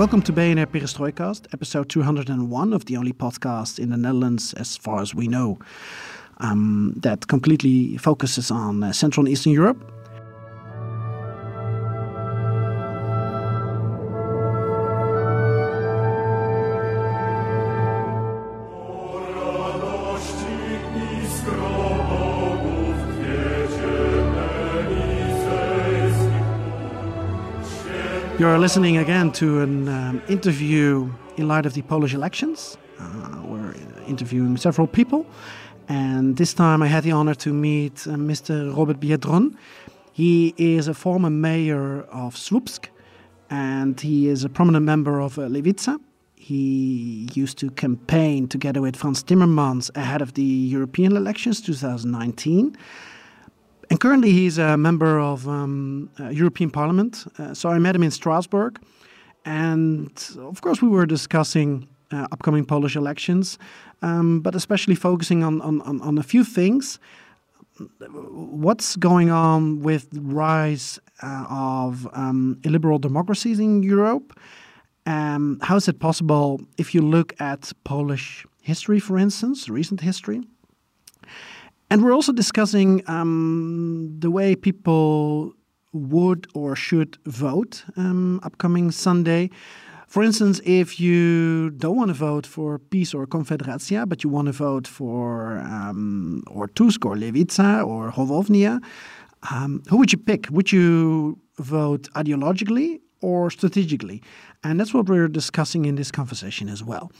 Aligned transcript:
Welcome 0.00 0.22
to 0.22 0.32
BNR 0.32 0.64
Perestrojkast, 0.64 1.52
episode 1.52 1.90
201 1.90 2.72
of 2.72 2.86
the 2.86 2.96
only 2.96 3.12
podcast 3.12 3.78
in 3.78 3.90
the 3.90 3.98
Netherlands, 3.98 4.54
as 4.54 4.74
far 4.74 5.02
as 5.02 5.14
we 5.14 5.28
know, 5.28 5.58
um, 6.38 6.94
that 6.96 7.26
completely 7.28 7.98
focuses 7.98 8.50
on 8.50 8.82
uh, 8.82 8.92
Central 8.92 9.26
and 9.26 9.32
Eastern 9.34 9.52
Europe. 9.52 9.92
You're 28.40 28.58
listening 28.58 28.96
again 28.96 29.32
to 29.32 29.60
an 29.60 29.86
um, 29.86 30.22
interview 30.26 31.12
in 31.36 31.46
light 31.46 31.66
of 31.66 31.74
the 31.74 31.82
Polish 31.82 32.14
elections. 32.14 32.78
Uh, 32.98 33.42
we're 33.44 33.74
interviewing 34.08 34.56
several 34.56 34.86
people, 34.86 35.26
and 35.90 36.38
this 36.38 36.54
time 36.54 36.80
I 36.82 36.86
had 36.86 37.04
the 37.04 37.12
honor 37.12 37.34
to 37.34 37.52
meet 37.52 38.06
uh, 38.06 38.12
Mr. 38.12 38.74
Robert 38.74 38.98
Biedroń. 38.98 39.54
He 40.14 40.54
is 40.56 40.88
a 40.88 40.94
former 40.94 41.28
mayor 41.28 42.04
of 42.04 42.34
Słupsk, 42.34 42.86
and 43.50 44.00
he 44.00 44.28
is 44.28 44.42
a 44.42 44.48
prominent 44.48 44.86
member 44.86 45.20
of 45.20 45.38
uh, 45.38 45.42
Lewica. 45.42 46.00
He 46.34 47.28
used 47.34 47.58
to 47.58 47.70
campaign 47.72 48.48
together 48.48 48.80
with 48.80 48.96
Frans 48.96 49.22
Timmermans 49.22 49.94
ahead 49.94 50.22
of 50.22 50.32
the 50.32 50.42
European 50.42 51.14
elections 51.14 51.60
2019. 51.60 52.74
And 53.90 53.98
currently, 53.98 54.30
he's 54.30 54.56
a 54.56 54.76
member 54.76 55.18
of 55.18 55.48
um, 55.48 56.10
uh, 56.20 56.28
European 56.28 56.70
Parliament. 56.70 57.26
Uh, 57.36 57.52
so 57.54 57.70
I 57.70 57.78
met 57.80 57.96
him 57.96 58.04
in 58.04 58.12
Strasbourg, 58.12 58.80
and 59.44 60.12
of 60.38 60.60
course, 60.60 60.80
we 60.80 60.88
were 60.88 61.06
discussing 61.06 61.88
uh, 62.12 62.28
upcoming 62.30 62.64
Polish 62.64 62.94
elections, 62.94 63.58
um, 64.02 64.40
but 64.40 64.54
especially 64.54 64.94
focusing 64.94 65.42
on, 65.42 65.60
on, 65.62 66.00
on, 66.00 66.18
a 66.18 66.22
few 66.22 66.44
things. 66.44 67.00
What's 68.10 68.94
going 68.94 69.30
on 69.30 69.80
with 69.80 70.10
the 70.10 70.20
rise 70.20 71.00
uh, 71.22 71.46
of 71.48 72.06
um, 72.12 72.60
illiberal 72.62 72.98
democracies 72.98 73.58
in 73.58 73.82
Europe? 73.82 74.38
Um, 75.06 75.58
how 75.62 75.76
is 75.76 75.88
it 75.88 75.98
possible 75.98 76.60
if 76.78 76.94
you 76.94 77.00
look 77.00 77.34
at 77.40 77.72
Polish 77.84 78.46
history, 78.62 79.00
for 79.00 79.18
instance, 79.18 79.68
recent 79.68 80.00
history? 80.00 80.42
And 81.90 82.04
we're 82.04 82.14
also 82.14 82.32
discussing 82.32 83.02
um, 83.08 84.14
the 84.20 84.30
way 84.30 84.54
people 84.54 85.54
would 85.92 86.46
or 86.54 86.76
should 86.76 87.18
vote 87.26 87.84
um, 87.96 88.38
upcoming 88.44 88.92
Sunday. 88.92 89.50
For 90.06 90.22
instance, 90.22 90.60
if 90.64 91.00
you 91.00 91.70
don't 91.70 91.96
want 91.96 92.08
to 92.08 92.14
vote 92.14 92.46
for 92.46 92.78
PiS 92.78 93.12
or 93.12 93.26
Konfederacja, 93.26 94.08
but 94.08 94.22
you 94.22 94.30
want 94.30 94.46
to 94.46 94.52
vote 94.52 94.86
for 94.86 95.58
um, 95.58 96.44
or 96.46 96.68
Tusk 96.68 97.04
or 97.04 97.16
Lewica 97.16 97.84
or 97.84 98.12
Hołownia, 98.12 98.80
um, 99.50 99.82
who 99.88 99.96
would 99.96 100.12
you 100.12 100.18
pick? 100.18 100.46
Would 100.50 100.70
you 100.70 101.38
vote 101.58 102.08
ideologically 102.14 103.00
or 103.20 103.50
strategically? 103.50 104.22
And 104.62 104.78
that's 104.78 104.94
what 104.94 105.06
we're 105.06 105.28
discussing 105.28 105.86
in 105.86 105.96
this 105.96 106.12
conversation 106.12 106.68
as 106.68 106.84
well. 106.84 107.10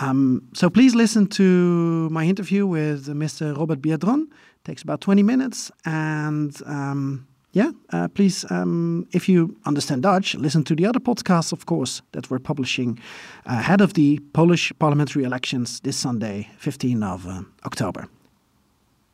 Um, 0.00 0.48
so 0.54 0.68
please 0.70 0.94
listen 0.94 1.26
to 1.28 2.08
my 2.10 2.24
interview 2.24 2.66
with 2.66 3.06
Mr. 3.06 3.56
Robert 3.56 3.80
Biedroń. 3.80 4.22
It 4.22 4.64
takes 4.64 4.82
about 4.82 5.00
20 5.00 5.22
minutes. 5.22 5.70
And 5.84 6.56
um, 6.66 7.26
yeah, 7.52 7.70
uh, 7.92 8.08
please, 8.08 8.44
um, 8.50 9.06
if 9.12 9.28
you 9.28 9.56
understand 9.64 10.02
Dutch, 10.02 10.34
listen 10.34 10.64
to 10.64 10.74
the 10.74 10.86
other 10.86 10.98
podcasts, 10.98 11.52
of 11.52 11.66
course, 11.66 12.02
that 12.12 12.28
we're 12.28 12.40
publishing 12.40 12.98
ahead 13.46 13.80
of 13.80 13.94
the 13.94 14.18
Polish 14.32 14.72
parliamentary 14.78 15.22
elections 15.22 15.80
this 15.80 15.96
Sunday, 15.96 16.48
15th 16.60 17.04
of 17.04 17.26
uh, 17.28 17.42
October. 17.64 18.08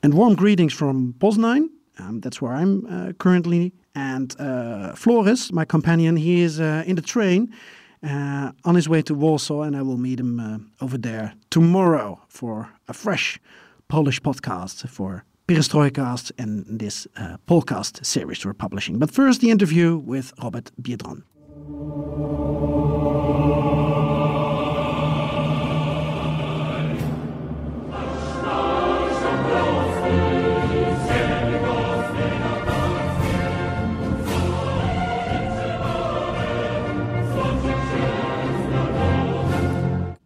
And 0.02 0.14
warm 0.14 0.34
greetings 0.34 0.72
from 0.72 1.14
Poznań. 1.18 1.68
Um, 1.98 2.20
that's 2.20 2.40
where 2.40 2.54
I'm 2.54 2.86
uh, 2.86 3.12
currently. 3.18 3.72
And 3.94 4.34
uh, 4.40 4.94
Floris, 4.94 5.52
my 5.52 5.66
companion, 5.66 6.16
he 6.16 6.40
is 6.40 6.58
uh, 6.58 6.84
in 6.86 6.96
the 6.96 7.02
train 7.02 7.52
uh, 8.02 8.52
on 8.64 8.74
his 8.74 8.88
way 8.88 9.02
to 9.02 9.14
Warsaw, 9.14 9.62
and 9.62 9.76
I 9.76 9.82
will 9.82 9.98
meet 9.98 10.20
him 10.20 10.40
uh, 10.40 10.58
over 10.84 10.98
there 10.98 11.34
tomorrow 11.50 12.20
for 12.28 12.70
a 12.88 12.92
fresh 12.92 13.38
Polish 13.88 14.20
podcast 14.20 14.88
for 14.88 15.24
Perestrojkast 15.48 16.32
and 16.38 16.64
this 16.66 17.08
uh, 17.16 17.36
podcast 17.46 18.04
series 18.04 18.44
we're 18.44 18.54
publishing. 18.54 18.98
But 18.98 19.10
first, 19.10 19.40
the 19.40 19.50
interview 19.50 19.96
with 19.96 20.32
Robert 20.42 20.70
Biedroń. 20.80 21.24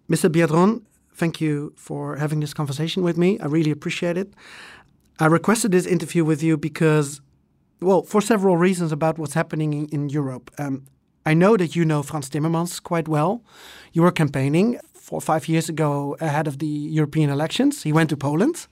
Mr. 0.09 0.31
Biedroń, 0.31 0.83
thank 1.15 1.41
you 1.41 1.73
for 1.77 2.17
having 2.17 2.41
this 2.41 2.55
conversation 2.55 3.03
with 3.03 3.17
me. 3.17 3.39
I 3.41 3.47
really 3.47 3.71
appreciate 3.71 4.17
it. 4.17 4.35
I 5.19 5.27
requested 5.27 5.71
this 5.71 5.87
interview 5.87 6.25
with 6.25 6.43
you 6.43 6.57
because, 6.57 7.21
well, 7.81 8.03
for 8.03 8.21
several 8.21 8.57
reasons 8.57 8.93
about 8.93 9.19
what's 9.19 9.35
happening 9.35 9.73
in, 9.73 9.87
in 9.89 10.09
Europe. 10.09 10.51
Um, 10.59 10.85
I 11.27 11.33
know 11.35 11.57
that 11.57 11.75
you 11.75 11.85
know 11.85 12.03
Frans 12.03 12.29
Timmermans 12.29 12.83
quite 12.83 13.09
well. 13.09 13.43
You 13.93 14.03
were 14.03 14.13
campaigning 14.13 14.79
four 14.93 15.21
five 15.21 15.49
years 15.49 15.69
ago 15.69 16.17
ahead 16.21 16.47
of 16.47 16.59
the 16.59 16.67
European 16.67 17.31
elections. 17.31 17.83
He 17.83 17.93
went 17.93 18.11
to 18.11 18.17
Poland. 18.17 18.67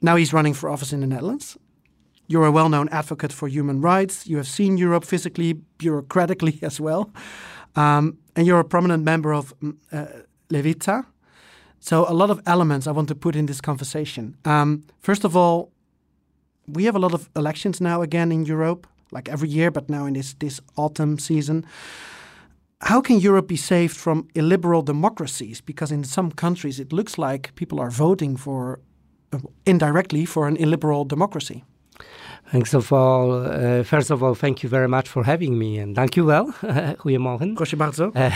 Now 0.00 0.16
he's 0.16 0.32
running 0.32 0.54
for 0.54 0.68
office 0.68 0.92
in 0.92 1.00
the 1.00 1.06
Netherlands. 1.06 1.56
You're 2.28 2.46
a 2.46 2.52
well 2.52 2.68
known 2.68 2.88
advocate 2.90 3.32
for 3.32 3.48
human 3.48 3.80
rights. 3.80 4.26
You 4.26 4.36
have 4.36 4.46
seen 4.46 4.78
Europe 4.78 5.04
physically, 5.04 5.54
bureaucratically 5.78 6.62
as 6.68 6.80
well. 6.80 7.10
Um, 7.74 8.18
and 8.36 8.46
you're 8.46 8.60
a 8.60 8.64
prominent 8.64 9.04
member 9.04 9.32
of 9.32 9.54
mm, 9.60 9.76
uh, 9.92 10.06
Lewica. 10.48 11.04
So, 11.80 12.06
a 12.08 12.14
lot 12.14 12.30
of 12.30 12.40
elements 12.46 12.86
I 12.86 12.92
want 12.92 13.08
to 13.08 13.14
put 13.14 13.36
in 13.36 13.46
this 13.46 13.60
conversation. 13.60 14.36
Um, 14.44 14.84
first 14.98 15.24
of 15.24 15.36
all, 15.36 15.70
we 16.66 16.84
have 16.84 16.96
a 16.96 16.98
lot 16.98 17.14
of 17.14 17.28
elections 17.36 17.80
now 17.80 18.02
again 18.02 18.32
in 18.32 18.44
Europe, 18.44 18.86
like 19.12 19.28
every 19.28 19.48
year, 19.48 19.70
but 19.70 19.88
now 19.88 20.06
in 20.06 20.14
this, 20.14 20.34
this 20.34 20.60
autumn 20.76 21.18
season. 21.18 21.64
How 22.80 23.00
can 23.00 23.20
Europe 23.20 23.48
be 23.48 23.56
saved 23.56 23.96
from 23.96 24.28
illiberal 24.34 24.82
democracies? 24.82 25.60
Because 25.60 25.92
in 25.92 26.04
some 26.04 26.30
countries 26.30 26.80
it 26.80 26.92
looks 26.92 27.16
like 27.18 27.54
people 27.54 27.80
are 27.80 27.90
voting 27.90 28.36
for, 28.36 28.80
uh, 29.32 29.38
indirectly, 29.64 30.26
for 30.26 30.48
an 30.48 30.56
illiberal 30.56 31.04
democracy. 31.04 31.64
Thanks 32.52 32.74
of 32.74 32.92
all. 32.92 33.44
Uh, 33.44 33.82
first 33.82 34.10
of 34.10 34.22
all, 34.22 34.34
thank 34.34 34.62
you 34.62 34.68
very 34.68 34.86
much 34.86 35.08
for 35.08 35.24
having 35.24 35.58
me 35.58 35.78
and 35.78 35.96
thank 35.96 36.16
you 36.16 36.24
well. 36.24 36.46
Goedemorgen. 36.98 37.56
Proszę 37.56 37.76
bardzo. 37.76 38.12
Uh, 38.14 38.30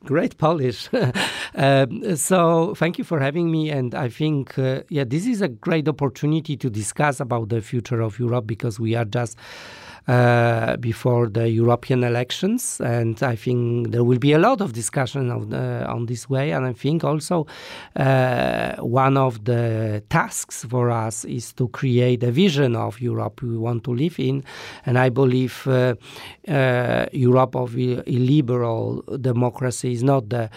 great 0.04 0.34
Polish. 0.34 0.88
uh, 0.92 1.86
so 2.16 2.74
thank 2.74 2.98
you 2.98 3.04
for 3.04 3.20
having 3.20 3.50
me 3.50 3.70
and 3.70 3.94
I 3.94 4.10
think 4.10 4.58
uh, 4.58 4.82
yeah 4.90 5.04
this 5.08 5.26
is 5.26 5.42
a 5.42 5.48
great 5.48 5.88
opportunity 5.88 6.56
to 6.56 6.70
discuss 6.70 7.20
about 7.20 7.48
the 7.48 7.60
future 7.60 8.02
of 8.02 8.18
Europe 8.18 8.46
because 8.46 8.80
we 8.82 8.96
are 8.96 9.06
just 9.06 9.38
uh, 10.08 10.76
before 10.76 11.28
the 11.28 11.48
European 11.48 12.04
elections, 12.04 12.80
and 12.80 13.22
I 13.22 13.36
think 13.36 13.92
there 13.92 14.04
will 14.04 14.18
be 14.18 14.32
a 14.32 14.38
lot 14.38 14.60
of 14.60 14.72
discussion 14.72 15.30
on, 15.30 15.52
uh, 15.52 15.86
on 15.88 16.06
this 16.06 16.28
way. 16.28 16.52
And 16.52 16.66
I 16.66 16.72
think 16.72 17.04
also 17.04 17.46
uh, 17.96 18.76
one 18.76 19.16
of 19.16 19.44
the 19.44 20.02
tasks 20.08 20.64
for 20.64 20.90
us 20.90 21.24
is 21.24 21.52
to 21.54 21.68
create 21.68 22.22
a 22.22 22.30
vision 22.30 22.76
of 22.76 23.00
Europe 23.00 23.42
we 23.42 23.56
want 23.56 23.84
to 23.84 23.94
live 23.94 24.18
in, 24.18 24.44
and 24.86 24.98
I 24.98 25.08
believe 25.08 25.66
uh, 25.66 25.94
uh, 26.48 27.06
Europe 27.12 27.56
of 27.56 27.76
illiberal 27.76 29.02
democracy 29.20 29.92
is 29.92 30.02
not 30.02 30.28
the 30.28 30.50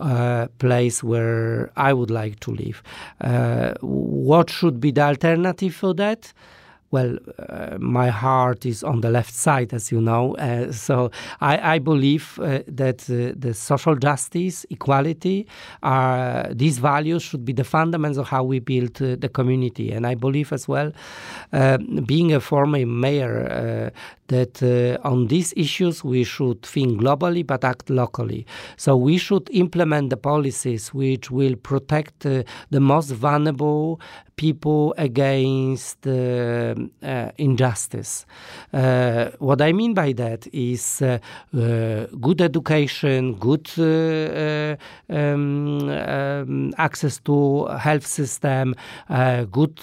uh, 0.00 0.48
place 0.58 1.04
where 1.04 1.70
I 1.76 1.92
would 1.92 2.10
like 2.10 2.40
to 2.40 2.50
live. 2.50 2.82
Uh, 3.20 3.74
what 3.80 4.50
should 4.50 4.80
be 4.80 4.90
the 4.90 5.02
alternative 5.02 5.74
for 5.74 5.94
that? 5.94 6.32
Well, 6.90 7.18
uh, 7.38 7.76
my 7.78 8.08
heart 8.08 8.64
is 8.64 8.84
on 8.84 9.00
the 9.00 9.10
left 9.10 9.34
side, 9.34 9.74
as 9.74 9.90
you 9.90 10.00
know. 10.00 10.36
Uh, 10.36 10.70
so 10.70 11.10
I, 11.40 11.74
I 11.74 11.78
believe 11.78 12.38
uh, 12.40 12.60
that 12.68 13.10
uh, 13.10 13.34
the 13.36 13.52
social 13.52 13.96
justice, 13.96 14.64
equality, 14.70 15.46
are 15.82 16.48
these 16.52 16.78
values 16.78 17.22
should 17.22 17.44
be 17.44 17.52
the 17.52 17.64
fundamentals 17.64 18.18
of 18.18 18.28
how 18.28 18.44
we 18.44 18.60
build 18.60 19.02
uh, 19.02 19.16
the 19.18 19.28
community. 19.28 19.90
And 19.90 20.06
I 20.06 20.14
believe 20.14 20.52
as 20.52 20.68
well, 20.68 20.92
uh, 21.52 21.78
being 22.06 22.32
a 22.32 22.40
former 22.40 22.86
mayor, 22.86 23.92
that 24.28 24.62
on 25.04 25.26
these 25.26 25.52
issues 25.54 26.02
we 26.02 26.24
should 26.24 26.62
think 26.62 27.00
globally 27.00 27.46
but 27.46 27.62
act 27.62 27.90
locally. 27.90 28.46
So 28.76 28.96
we 28.96 29.18
should 29.18 29.50
implement 29.52 30.08
the 30.08 30.16
policies 30.16 30.94
which 30.94 31.30
will 31.30 31.56
protect 31.56 32.20
the 32.20 32.80
most 32.80 33.10
vulnerable 33.10 34.00
people 34.36 34.94
against 34.98 36.06
uh, 36.06 36.74
uh, 37.02 37.30
injustice. 37.38 38.26
Uh, 38.72 39.30
what 39.38 39.60
I 39.60 39.72
mean 39.72 39.94
by 39.94 40.12
that 40.12 40.46
is 40.52 41.02
good 41.52 42.40
education, 42.40 43.34
good 43.34 43.70
um, 43.78 45.88
um, 45.88 46.74
access 46.78 47.18
to 47.20 47.66
health 47.66 48.06
system, 48.06 48.74
good 49.50 49.78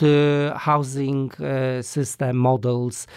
housing 0.56 1.32
system 1.82 2.38
models, 2.38 3.08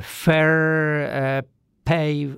fair 0.00 1.42
pay, 1.86 2.30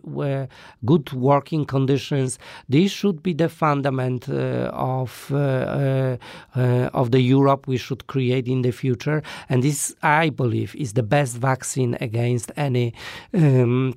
good 0.85 1.13
working 1.13 1.65
conditions. 1.65 2.39
This 2.69 2.93
should 2.93 3.23
be 3.23 3.33
the 3.33 3.49
fundament 3.49 4.29
uh, 4.29 4.71
of 4.73 5.31
uh, 5.33 6.17
uh, 6.55 6.91
of 6.95 7.11
the 7.11 7.21
Europe 7.21 7.67
we 7.67 7.79
should 7.79 8.07
create 8.07 8.47
in 8.47 8.63
the 8.63 8.71
future. 8.71 9.23
And 9.49 9.63
this, 9.63 9.95
I 10.03 10.31
believe, 10.31 10.77
is 10.77 10.93
the 10.93 11.03
best 11.03 11.37
vaccine 11.37 11.97
against 12.01 12.53
any. 12.57 12.95
Um, 13.35 13.95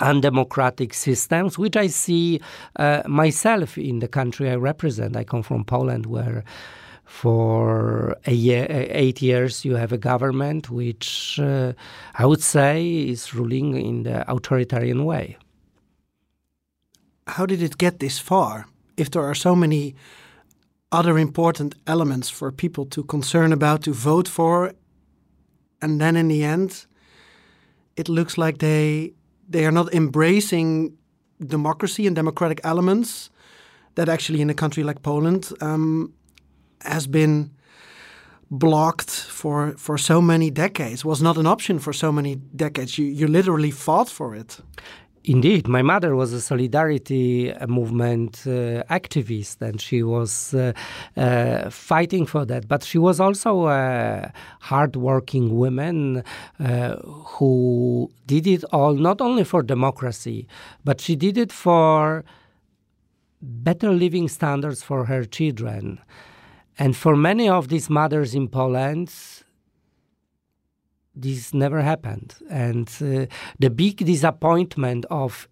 undemocratic 0.00 0.94
systems, 0.94 1.58
which 1.58 1.76
I 1.76 1.88
see 1.88 2.40
uh, 2.76 3.02
myself 3.06 3.76
in 3.76 3.98
the 3.98 4.06
country 4.06 4.48
I 4.48 4.54
represent. 4.54 5.16
I 5.16 5.24
come 5.24 5.42
from 5.42 5.64
Poland, 5.64 6.06
where 6.06 6.44
for 7.08 8.16
year, 8.26 8.66
eight 8.68 9.22
years, 9.22 9.64
you 9.64 9.76
have 9.76 9.92
a 9.92 9.98
government 9.98 10.70
which 10.70 11.40
uh, 11.42 11.72
I 12.14 12.26
would 12.26 12.42
say 12.42 12.86
is 12.86 13.34
ruling 13.34 13.74
in 13.74 14.02
the 14.02 14.30
authoritarian 14.30 15.04
way. 15.06 15.38
How 17.26 17.46
did 17.46 17.62
it 17.62 17.78
get 17.78 17.98
this 17.98 18.18
far? 18.18 18.66
If 18.96 19.10
there 19.10 19.24
are 19.24 19.34
so 19.34 19.56
many 19.56 19.94
other 20.92 21.18
important 21.18 21.74
elements 21.86 22.28
for 22.28 22.52
people 22.52 22.84
to 22.86 23.02
concern 23.04 23.52
about, 23.52 23.82
to 23.82 23.94
vote 23.94 24.28
for, 24.28 24.72
and 25.80 26.00
then 26.00 26.14
in 26.14 26.28
the 26.28 26.44
end, 26.44 26.86
it 27.96 28.08
looks 28.08 28.36
like 28.36 28.58
they 28.58 29.14
they 29.48 29.64
are 29.64 29.72
not 29.72 29.94
embracing 29.94 30.92
democracy 31.40 32.06
and 32.06 32.14
democratic 32.14 32.60
elements 32.64 33.30
that 33.94 34.08
actually 34.08 34.42
in 34.42 34.50
a 34.50 34.54
country 34.54 34.84
like 34.84 35.00
Poland 35.02 35.50
um, 35.60 36.12
has 36.82 37.06
been 37.06 37.50
blocked 38.50 39.10
for 39.10 39.74
for 39.76 39.98
so 39.98 40.22
many 40.22 40.50
decades 40.50 41.04
was 41.04 41.20
not 41.20 41.36
an 41.36 41.46
option 41.46 41.78
for 41.78 41.92
so 41.92 42.10
many 42.10 42.36
decades 42.56 42.96
you 42.96 43.04
you 43.04 43.26
literally 43.26 43.70
fought 43.70 44.08
for 44.08 44.34
it 44.34 44.60
Indeed, 45.28 45.68
my 45.68 45.82
mother 45.82 46.16
was 46.16 46.32
a 46.32 46.40
solidarity 46.40 47.52
uh, 47.52 47.66
movement 47.66 48.44
uh, 48.46 48.82
activist, 48.88 49.60
and 49.60 49.78
she 49.78 50.02
was 50.02 50.54
uh, 50.54 50.72
uh, 51.18 51.68
fighting 51.68 52.24
for 52.24 52.46
that. 52.46 52.66
But 52.66 52.82
she 52.82 52.96
was 52.96 53.20
also 53.20 53.66
a 53.66 54.32
hardworking 54.60 55.58
woman 55.58 56.24
uh, 56.58 56.96
who 57.02 58.10
did 58.24 58.46
it 58.46 58.64
all 58.72 58.94
not 58.94 59.20
only 59.20 59.44
for 59.44 59.62
democracy, 59.62 60.48
but 60.82 60.98
she 60.98 61.14
did 61.14 61.36
it 61.36 61.52
for 61.52 62.24
better 63.42 63.92
living 63.92 64.28
standards 64.28 64.82
for 64.82 65.04
her 65.04 65.24
children. 65.24 66.00
And 66.78 66.96
for 66.96 67.16
many 67.16 67.48
of 67.48 67.68
these 67.68 67.90
mothers 67.90 68.34
in 68.34 68.48
Poland, 68.48 69.12
this 71.14 71.52
never 71.52 71.82
happened. 71.82 72.36
And 72.48 72.88
uh, 73.02 73.26
the 73.58 73.70
big 73.70 73.96
disappointment 73.96 75.04
of 75.10 75.48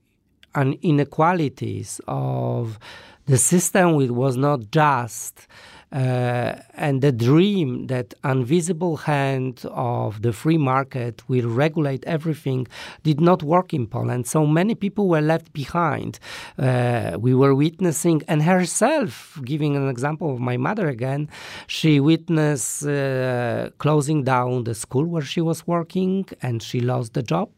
an 0.54 0.78
inequalities 0.82 2.00
of 2.06 2.78
the 3.26 3.36
system 3.36 3.94
which 3.94 4.10
was 4.10 4.36
not 4.36 4.70
just 4.70 5.48
and 5.96 7.00
the 7.00 7.12
dream 7.12 7.86
that 7.86 8.14
invisible 8.24 8.96
hand 8.98 9.64
of 9.70 10.22
the 10.22 10.32
free 10.32 10.58
market 10.58 11.22
will 11.28 11.48
regulate 11.48 12.04
everything 12.06 12.66
did 13.02 13.20
not 13.20 13.42
work 13.42 13.72
in 13.72 13.86
Poland. 13.86 14.26
So 14.26 14.46
many 14.46 14.74
people 14.74 15.08
were 15.08 15.20
left 15.20 15.52
behind. 15.52 16.18
Uh, 16.58 17.16
we 17.18 17.34
were 17.34 17.54
witnessing, 17.54 18.22
and 18.28 18.42
herself, 18.42 19.40
giving 19.44 19.76
an 19.76 19.88
example 19.88 20.32
of 20.32 20.40
my 20.40 20.56
mother 20.56 20.88
again, 20.88 21.28
she 21.66 22.00
witnessed 22.00 22.86
uh, 22.86 23.70
closing 23.78 24.24
down 24.24 24.64
the 24.64 24.74
school 24.74 25.06
where 25.06 25.22
she 25.22 25.40
was 25.40 25.66
working, 25.66 26.26
and 26.42 26.62
she 26.62 26.80
lost 26.80 27.14
the 27.14 27.22
job. 27.22 27.48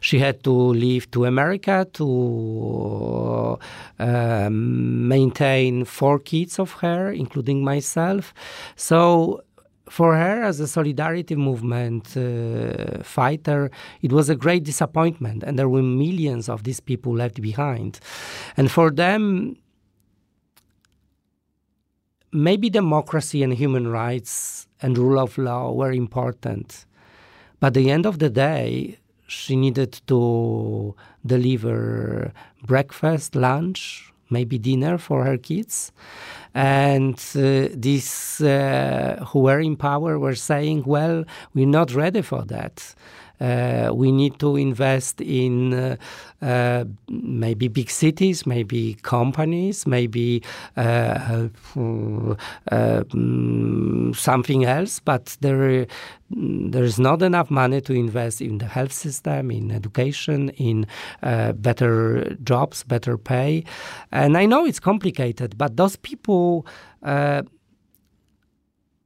She 0.00 0.18
had 0.18 0.44
to 0.44 0.50
leave 0.52 1.10
to 1.12 1.24
America 1.24 1.86
to 1.94 3.58
uh, 3.98 4.48
maintain 4.50 5.84
four 5.84 6.18
kids 6.18 6.58
of 6.58 6.72
her, 6.82 7.10
including 7.10 7.64
myself. 7.76 8.22
So 8.76 9.00
for 9.88 10.10
her 10.16 10.42
as 10.50 10.56
a 10.60 10.66
solidarity 10.66 11.36
movement 11.36 12.04
uh, 12.16 13.02
fighter, 13.02 13.70
it 14.06 14.12
was 14.12 14.28
a 14.28 14.36
great 14.44 14.64
disappointment, 14.64 15.42
and 15.46 15.58
there 15.58 15.68
were 15.68 15.82
millions 15.82 16.48
of 16.48 16.58
these 16.66 16.80
people 16.80 17.12
left 17.22 17.40
behind. 17.50 17.92
And 18.56 18.66
for 18.76 18.88
them, 18.90 19.56
maybe 22.32 22.68
democracy 22.70 23.42
and 23.44 23.52
human 23.62 23.86
rights 24.02 24.66
and 24.82 24.98
rule 24.98 25.18
of 25.18 25.38
law 25.38 25.72
were 25.72 25.92
important. 25.92 26.68
But 27.60 27.68
at 27.68 27.74
the 27.74 27.90
end 27.90 28.06
of 28.06 28.18
the 28.18 28.30
day, 28.30 28.98
she 29.28 29.56
needed 29.56 29.92
to 30.06 30.94
deliver 31.24 32.32
breakfast, 32.72 33.34
lunch, 33.34 34.12
maybe 34.30 34.58
dinner 34.58 34.98
for 34.98 35.24
her 35.24 35.38
kids. 35.38 35.92
And 36.56 37.22
uh, 37.36 37.68
these 37.74 38.40
uh, 38.40 39.22
who 39.28 39.40
were 39.40 39.60
in 39.60 39.76
power 39.76 40.18
were 40.18 40.34
saying, 40.34 40.84
well, 40.86 41.24
we're 41.52 41.66
not 41.66 41.92
ready 41.92 42.22
for 42.22 42.46
that. 42.46 42.94
Uh, 43.40 43.90
we 43.92 44.10
need 44.12 44.38
to 44.38 44.56
invest 44.56 45.20
in 45.20 45.74
uh, 45.74 45.96
uh, 46.42 46.84
maybe 47.08 47.68
big 47.68 47.90
cities, 47.90 48.46
maybe 48.46 48.94
companies, 49.02 49.86
maybe 49.86 50.42
uh, 50.76 51.48
mm, 51.74 52.36
something 54.16 54.64
else. 54.64 55.00
But 55.00 55.36
there, 55.40 55.86
there 56.30 56.84
is 56.84 56.98
not 56.98 57.22
enough 57.22 57.50
money 57.50 57.80
to 57.82 57.92
invest 57.92 58.40
in 58.40 58.58
the 58.58 58.66
health 58.66 58.92
system, 58.92 59.50
in 59.50 59.70
education, 59.70 60.48
in 60.50 60.86
better 61.20 62.36
jobs, 62.42 62.84
better 62.84 63.18
pay. 63.18 63.64
And 64.12 64.38
I 64.38 64.46
know 64.46 64.64
it's 64.64 64.80
complicated, 64.80 65.58
but 65.58 65.76
those 65.76 65.96
people 65.96 66.66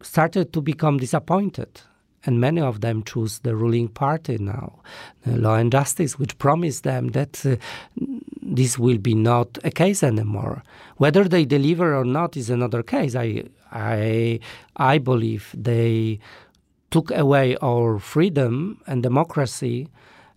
started 0.02 0.52
to 0.52 0.62
become 0.62 0.98
disappointed 0.98 1.82
and 2.26 2.40
many 2.40 2.60
of 2.60 2.80
them 2.80 3.02
choose 3.02 3.38
the 3.40 3.56
ruling 3.56 3.88
party 3.88 4.36
now, 4.38 4.80
Law 5.26 5.54
and 5.54 5.72
Justice, 5.72 6.18
which 6.18 6.36
promised 6.38 6.84
them 6.84 7.08
that 7.08 7.44
uh, 7.46 7.56
this 8.42 8.78
will 8.78 8.98
be 8.98 9.14
not 9.14 9.58
a 9.64 9.70
case 9.70 10.02
anymore. 10.02 10.62
Whether 10.96 11.24
they 11.24 11.44
deliver 11.44 11.94
or 11.94 12.04
not 12.04 12.36
is 12.36 12.50
another 12.50 12.82
case. 12.82 13.14
I, 13.14 13.44
I, 13.72 14.40
I 14.76 14.98
believe 14.98 15.54
they 15.56 16.18
took 16.90 17.10
away 17.12 17.56
our 17.62 17.98
freedom 17.98 18.82
and 18.86 19.02
democracy, 19.02 19.88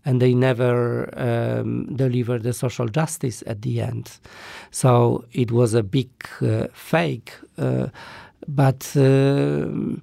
and 0.05 0.21
they 0.21 0.33
never 0.33 1.09
um, 1.17 1.95
delivered 1.95 2.43
the 2.43 2.53
social 2.53 2.87
justice 2.87 3.43
at 3.47 3.61
the 3.61 3.81
end. 3.81 4.19
So 4.71 5.25
it 5.31 5.51
was 5.51 5.73
a 5.73 5.83
big 5.83 6.11
uh, 6.41 6.67
fake, 6.73 7.33
uh, 7.57 7.87
but. 8.47 8.95
Uh, 8.95 9.97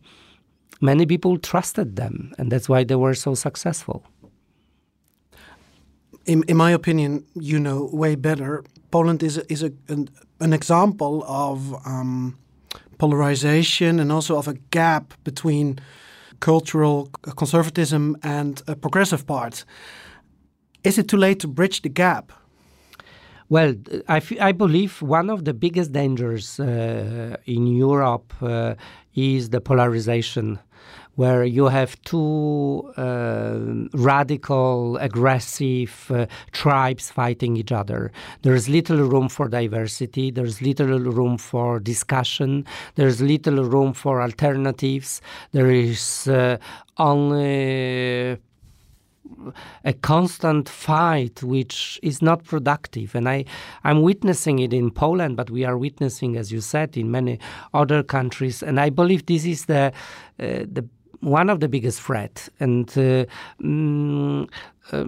many 0.81 1.07
people 1.07 1.39
trusted 1.39 1.97
them, 1.97 2.33
and 2.39 2.51
that's 2.51 2.69
why 2.69 2.85
they 2.85 2.97
were 2.97 3.15
so 3.15 3.35
successful. 3.35 4.05
In, 6.27 6.43
in 6.49 6.57
my 6.57 6.71
opinion, 6.71 7.25
you 7.35 7.59
know 7.59 7.91
way 7.93 8.15
better. 8.15 8.65
Poland 8.91 9.23
is 9.23 9.39
a, 9.39 9.53
is 9.53 9.63
a, 9.63 9.73
an, 9.89 10.09
an 10.41 10.53
example 10.53 11.25
of 11.27 11.75
um, 11.87 12.39
polarization 12.99 14.01
and 14.01 14.13
also 14.13 14.37
of 14.37 14.49
a 14.49 14.55
gap 14.71 15.15
between 15.25 15.79
cultural 16.41 17.09
conservatism 17.37 18.17
and 18.23 18.63
a 18.67 18.75
progressive 18.75 19.27
part. 19.27 19.65
Is 20.83 20.99
it 20.99 21.09
too 21.09 21.17
late 21.17 21.41
to 21.41 21.49
bridge 21.49 21.83
the 21.83 21.89
gap? 21.89 22.33
Well, 23.49 23.75
I, 24.09 24.23
I 24.41 24.53
believe 24.53 25.03
one 25.03 25.29
of 25.29 25.45
the 25.45 25.53
biggest 25.53 25.93
dangers 25.93 26.61
uh, 26.61 27.37
in 27.47 27.67
Europe 27.67 28.33
uh, 28.41 28.75
is 29.15 29.51
the 29.51 29.61
polarization 29.61 30.59
where 31.17 31.45
you 31.45 31.67
have 31.67 32.01
two 32.03 32.93
uh, 32.97 33.59
radical, 33.93 34.97
aggressive 34.99 36.11
uh, 36.11 36.27
tribes 36.53 37.11
fighting 37.11 37.57
each 37.57 37.73
other. 37.73 38.11
There's 38.43 38.69
little 38.69 38.99
room 38.99 39.29
for 39.29 39.49
diversity, 39.49 40.31
there's 40.31 40.63
little 40.63 40.99
room 40.99 41.39
for 41.39 41.79
discussion, 41.81 42.65
there's 42.95 43.21
little 43.21 43.65
room 43.65 43.93
for 43.93 44.23
alternatives, 44.23 45.21
there 45.53 45.71
is 45.71 46.29
uh, 46.29 46.57
only 46.99 48.39
a 49.85 49.93
constant 49.93 50.69
fight 50.69 51.43
which 51.43 51.99
is 52.03 52.21
not 52.21 52.45
productive. 52.45 53.15
And 53.15 53.29
i 53.29 53.45
i'm 53.85 54.03
witnessing 54.03 54.59
it 54.59 54.73
in 54.73 54.91
poland 54.91 55.37
but 55.37 55.51
we 55.51 55.65
are 55.65 55.79
witnessing 55.79 56.37
as 56.37 56.53
you 56.53 56.61
said 56.61 56.97
in 56.97 57.11
many 57.11 57.39
other 57.75 58.03
countries. 58.03 58.63
And 58.63 58.81
i 58.81 58.91
believe 58.91 59.27
this 59.27 59.45
is 59.45 59.67
the 59.67 59.93
uh, 60.39 60.67
the 60.77 60.87
one 61.21 61.51
of 61.51 61.61
the 61.61 61.69
biggest 61.69 62.01
threat. 62.01 62.49
And 62.59 62.89
uh, 62.91 63.27
mm, 63.63 64.49
uh, 64.93 65.05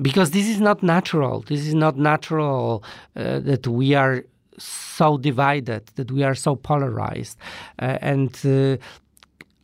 because 0.00 0.30
this 0.30 0.48
is 0.48 0.60
not 0.60 0.82
natural. 0.82 1.42
This 1.42 1.66
is 1.66 1.74
not 1.74 1.96
natural 1.96 2.82
uh, 3.16 3.40
that 3.40 3.66
we 3.66 3.94
are 3.94 4.24
so 4.58 5.18
divided 5.18 5.86
that 5.94 6.10
we 6.10 6.24
are 6.24 6.34
so 6.34 6.56
polarized. 6.56 7.38
Uh, 7.80 7.98
and 8.00 8.40
uh, 8.44 8.76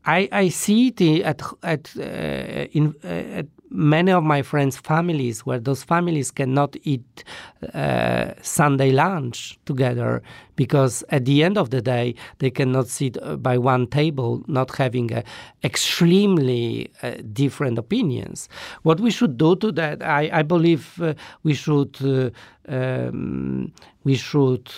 I, 0.07 0.28
I 0.31 0.49
see 0.49 0.88
it 0.88 1.00
at 1.23 1.43
at 1.62 1.93
uh, 1.97 2.66
in 2.73 2.95
at 3.02 3.47
many 3.75 4.12
of 4.12 4.23
my 4.23 4.40
friends' 4.40 4.76
families 4.76 5.45
where 5.45 5.59
those 5.59 5.83
families 5.83 6.31
cannot 6.31 6.76
eat 6.85 7.25
uh, 7.75 8.33
Sunday 8.40 8.93
lunch 8.93 9.59
together 9.66 10.23
because 10.54 11.02
at 11.09 11.25
the 11.25 11.43
end 11.43 11.59
of 11.59 11.71
the 11.71 11.83
day 11.83 12.14
they 12.38 12.50
cannot 12.50 12.87
sit 12.87 13.19
uh, 13.21 13.37
by 13.37 13.59
one 13.59 13.87
table 13.88 14.43
not 14.47 14.75
having 14.76 15.12
uh, 15.12 15.23
extremely 15.64 16.90
uh, 17.02 17.14
different 17.33 17.76
opinions. 17.76 18.49
What 18.83 19.00
we 19.00 19.11
should 19.11 19.37
do 19.37 19.57
to 19.57 19.73
that, 19.73 20.02
I, 20.02 20.31
I 20.33 20.43
believe 20.43 21.00
uh, 21.02 21.14
we 21.43 21.54
should 21.54 21.97
uh, 22.00 22.31
um, 22.69 23.73
we 24.04 24.14
should 24.14 24.71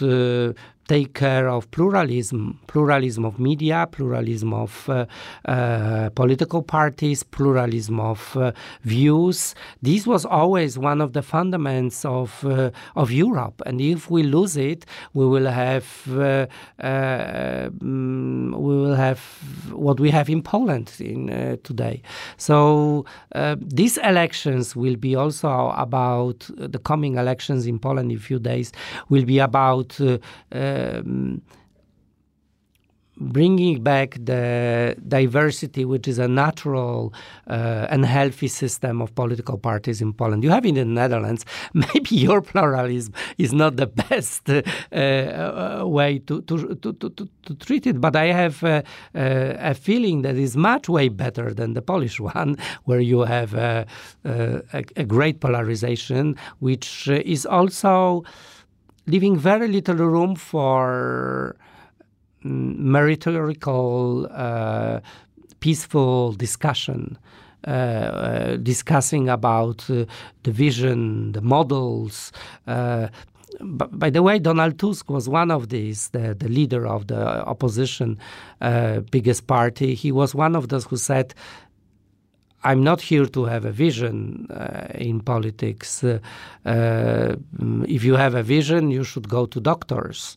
take 0.88 1.14
care 1.14 1.48
of 1.48 1.70
pluralism, 1.70 2.58
pluralism 2.66 3.24
of 3.24 3.38
media, 3.38 3.88
pluralism 3.90 4.54
of 4.54 4.88
uh, 4.88 5.06
uh, 5.46 6.10
political 6.10 6.62
parties, 6.62 7.22
pluralism 7.22 8.00
of 8.00 8.36
uh, 8.36 8.52
views. 8.82 9.54
This 9.82 10.06
was 10.06 10.24
always 10.24 10.78
one 10.78 11.00
of 11.00 11.12
the 11.12 11.22
fundamentals 11.22 12.04
of 12.04 12.44
uh, 12.44 12.70
of 12.94 13.10
Europe, 13.10 13.62
and 13.66 13.80
if 13.80 14.10
we 14.10 14.22
lose 14.22 14.56
it, 14.56 14.86
we 15.14 15.26
will 15.26 15.46
have 15.46 15.86
uh, 16.08 16.46
uh, 16.80 17.68
mm, 17.70 18.56
we 18.56 18.76
will 18.76 18.94
have 18.94 19.20
what 19.72 19.98
we 19.98 20.10
have 20.10 20.28
in 20.30 20.42
Poland 20.42 20.92
in 21.00 21.58
today. 21.62 22.02
So 22.36 23.04
these 23.58 23.98
elections 23.98 24.76
will 24.76 24.96
be 24.96 25.14
also 25.14 25.72
about 25.76 26.48
the 26.56 26.78
coming 26.78 27.16
elections 27.16 27.66
in 27.66 27.78
Poland 27.78 28.10
in 28.10 28.18
a 28.18 28.20
few 28.20 28.38
days 28.38 28.72
will 29.08 29.24
be 29.24 29.38
about 29.38 29.98
um, 30.76 31.42
bringing 33.18 33.82
back 33.82 34.16
the 34.22 34.94
diversity, 35.08 35.84
which 35.84 36.06
is 36.06 36.18
a 36.18 36.28
natural 36.28 37.14
uh, 37.48 37.86
and 37.88 38.04
healthy 38.04 38.48
system 38.48 39.00
of 39.00 39.14
political 39.14 39.56
parties 39.56 40.02
in 40.02 40.12
Poland. 40.12 40.44
You 40.44 40.50
have 40.50 40.66
in 40.66 40.74
the 40.74 40.84
Netherlands, 40.84 41.44
maybe 41.74 42.16
your 42.16 42.42
pluralism 42.42 43.14
is 43.38 43.52
not 43.52 43.76
the 43.76 43.86
best 43.86 44.50
uh, 44.50 44.62
uh, 44.92 45.82
way 45.86 46.18
to, 46.20 46.42
to, 46.42 46.74
to, 46.74 46.92
to, 46.92 47.54
treat 47.60 47.86
it, 47.86 48.00
but 48.00 48.14
I 48.16 48.26
have 48.26 48.62
uh, 48.62 48.82
uh, 49.14 49.54
a 49.58 49.74
feeling 49.74 50.22
that 50.22 50.36
is 50.36 50.56
much 50.56 50.88
way 50.88 51.08
better 51.08 51.54
than 51.54 51.72
the 51.72 51.82
Polish 51.82 52.20
one, 52.36 52.58
where 52.84 53.00
you 53.00 53.20
have 53.20 53.54
a, 53.54 53.86
a, 54.24 54.84
a 54.96 55.04
great 55.04 55.40
polarization, 55.40 56.36
which 56.58 57.08
is 57.08 57.46
also 57.46 58.24
leaving 59.06 59.36
very 59.36 59.68
little 59.68 59.96
room 59.96 60.34
for 60.34 61.56
mm, 62.44 62.78
meritorical, 62.78 64.28
uh, 64.32 65.00
peaceful 65.60 66.32
discussion. 66.32 67.18
Uh, 67.66 67.70
uh, 67.70 68.56
discussing 68.58 69.28
about 69.28 69.90
uh, 69.90 70.04
the 70.44 70.52
vision, 70.52 71.32
the 71.32 71.40
models. 71.40 72.30
Uh, 72.68 73.08
by 73.60 74.08
the 74.08 74.22
way, 74.22 74.38
Donald 74.38 74.78
Tusk 74.78 75.10
was 75.10 75.28
one 75.28 75.50
of 75.50 75.70
these, 75.70 76.10
the, 76.10 76.36
the 76.38 76.48
leader 76.48 76.86
of 76.86 77.08
the 77.08 77.44
opposition 77.44 78.20
uh, 78.60 79.00
biggest 79.10 79.48
party. 79.48 79.94
He 79.94 80.12
was 80.12 80.32
one 80.32 80.54
of 80.54 80.68
those 80.68 80.84
who 80.84 80.96
said, 80.96 81.34
I'm 82.66 82.82
not 82.82 83.00
here 83.00 83.26
to 83.26 83.44
have 83.44 83.64
a 83.64 83.70
vision 83.70 84.48
uh, 84.50 84.88
in 85.08 85.20
politics. 85.20 86.02
Uh, 86.02 86.18
uh, 86.64 87.36
if 87.96 88.02
you 88.02 88.16
have 88.16 88.34
a 88.34 88.42
vision, 88.42 88.90
you 88.90 89.04
should 89.04 89.28
go 89.28 89.46
to 89.46 89.60
doctors. 89.60 90.36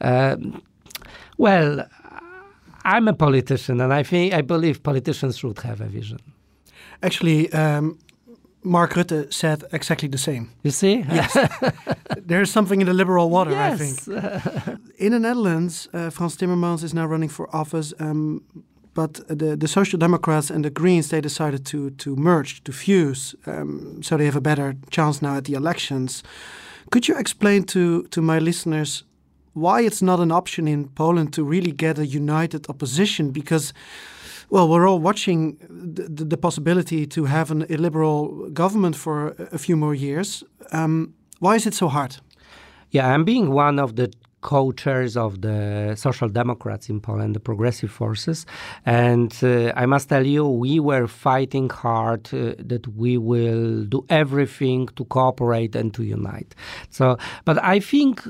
Um, 0.00 0.62
well, 1.38 1.86
I'm 2.84 3.08
a 3.08 3.14
politician, 3.14 3.80
and 3.80 3.92
I 3.92 4.02
think 4.02 4.34
I 4.34 4.42
believe 4.42 4.82
politicians 4.82 5.38
should 5.38 5.58
have 5.60 5.80
a 5.80 5.86
vision. 5.86 6.18
Actually, 7.02 7.50
um, 7.52 7.98
Mark 8.62 8.92
Rutte 8.92 9.32
said 9.32 9.64
exactly 9.72 10.08
the 10.08 10.18
same. 10.18 10.50
You 10.62 10.70
see? 10.70 11.04
Yes. 11.10 11.36
There's 12.26 12.50
something 12.50 12.80
in 12.80 12.86
the 12.86 12.94
liberal 12.94 13.30
water, 13.30 13.52
yes. 13.52 13.72
I 13.72 13.76
think. 13.76 14.78
in 14.98 15.12
the 15.12 15.18
Netherlands, 15.18 15.88
uh, 15.94 16.10
Frans 16.10 16.36
Timmermans 16.36 16.84
is 16.84 16.92
now 16.92 17.06
running 17.06 17.30
for 17.30 17.48
office. 17.56 17.94
Um, 17.98 18.42
but 18.94 19.20
the, 19.28 19.56
the 19.56 19.68
Social 19.68 19.98
Democrats 19.98 20.50
and 20.50 20.64
the 20.64 20.70
Greens 20.70 21.08
they 21.08 21.20
decided 21.20 21.64
to 21.66 21.90
to 21.90 22.16
merge 22.16 22.62
to 22.64 22.72
fuse, 22.72 23.34
um, 23.46 24.02
so 24.02 24.16
they 24.16 24.24
have 24.24 24.36
a 24.36 24.40
better 24.40 24.74
chance 24.90 25.22
now 25.22 25.36
at 25.36 25.44
the 25.44 25.54
elections. 25.54 26.22
Could 26.90 27.08
you 27.08 27.18
explain 27.18 27.64
to 27.64 28.02
to 28.10 28.22
my 28.22 28.38
listeners 28.38 29.04
why 29.52 29.82
it's 29.82 30.02
not 30.02 30.20
an 30.20 30.32
option 30.32 30.68
in 30.68 30.88
Poland 30.88 31.32
to 31.32 31.44
really 31.44 31.72
get 31.72 31.98
a 31.98 32.06
united 32.06 32.68
opposition? 32.68 33.30
Because 33.32 33.72
well, 34.50 34.68
we're 34.68 34.88
all 34.88 34.98
watching 34.98 35.56
the, 35.68 36.24
the 36.24 36.36
possibility 36.36 37.06
to 37.06 37.24
have 37.24 37.52
an 37.52 37.62
illiberal 37.68 38.50
government 38.50 38.96
for 38.96 39.34
a 39.52 39.58
few 39.58 39.76
more 39.76 39.94
years. 39.94 40.42
Um, 40.72 41.14
why 41.38 41.54
is 41.54 41.66
it 41.66 41.74
so 41.74 41.88
hard? 41.88 42.16
Yeah, 42.90 43.14
I'm 43.14 43.24
being 43.24 43.52
one 43.52 43.78
of 43.78 43.94
the 43.94 44.10
co-chairs 44.40 45.16
of 45.16 45.42
the 45.42 45.94
Social 45.96 46.28
Democrats 46.28 46.88
in 46.88 47.00
Poland, 47.00 47.34
the 47.34 47.40
progressive 47.40 47.90
forces. 47.90 48.46
And 48.86 49.36
uh, 49.42 49.72
I 49.76 49.86
must 49.86 50.08
tell 50.08 50.26
you, 50.26 50.46
we 50.48 50.80
were 50.80 51.06
fighting 51.06 51.68
hard 51.68 52.32
uh, 52.32 52.54
that 52.58 52.86
we 52.96 53.18
will 53.18 53.84
do 53.84 54.04
everything 54.08 54.88
to 54.96 55.04
cooperate 55.04 55.76
and 55.76 55.92
to 55.94 56.02
unite. 56.02 56.54
So, 56.90 57.16
but 57.44 57.62
I 57.62 57.80
think. 57.80 58.22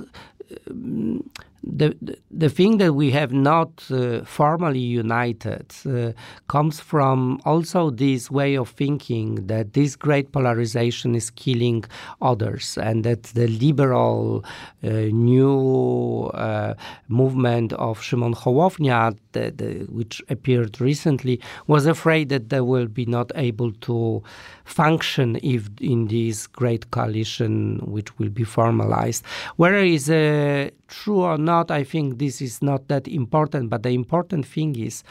Um, 0.68 1.30
the, 1.62 1.94
the 2.30 2.48
thing 2.48 2.78
that 2.78 2.94
we 2.94 3.10
have 3.10 3.32
not 3.32 3.84
uh, 3.90 4.24
formally 4.24 4.78
united 4.78 5.66
uh, 5.86 6.12
comes 6.48 6.80
from 6.80 7.40
also 7.44 7.90
this 7.90 8.30
way 8.30 8.54
of 8.56 8.70
thinking 8.70 9.46
that 9.46 9.74
this 9.74 9.94
great 9.94 10.32
polarization 10.32 11.14
is 11.14 11.30
killing 11.30 11.84
others 12.22 12.78
and 12.78 13.04
that 13.04 13.24
the 13.24 13.46
liberal 13.46 14.44
uh, 14.82 14.88
new 14.88 16.30
uh, 16.34 16.74
movement 17.08 17.72
of 17.74 18.00
Szymon 18.00 18.34
Hołownia, 18.34 19.16
the, 19.32 19.50
the, 19.50 19.86
which 19.90 20.22
appeared 20.28 20.80
recently, 20.80 21.40
was 21.66 21.86
afraid 21.86 22.30
that 22.30 22.48
they 22.48 22.60
will 22.60 22.86
be 22.86 23.04
not 23.04 23.30
able 23.34 23.72
to 23.72 24.22
function 24.64 25.38
if 25.42 25.68
in 25.80 26.06
this 26.08 26.46
great 26.46 26.90
coalition 26.90 27.80
which 27.84 28.16
will 28.18 28.28
be 28.30 28.44
formalized. 28.44 29.24
Whether 29.56 29.78
it's 29.78 30.08
uh, 30.08 30.70
true 30.88 31.20
or 31.20 31.38
not, 31.38 31.49
I 31.50 31.84
think 31.84 32.18
this 32.18 32.40
is 32.40 32.62
not 32.62 32.88
that 32.88 33.08
important. 33.08 33.70
But 33.70 33.82
the 33.82 33.90
important 33.90 34.46
thing 34.46 34.76
is 34.76 35.04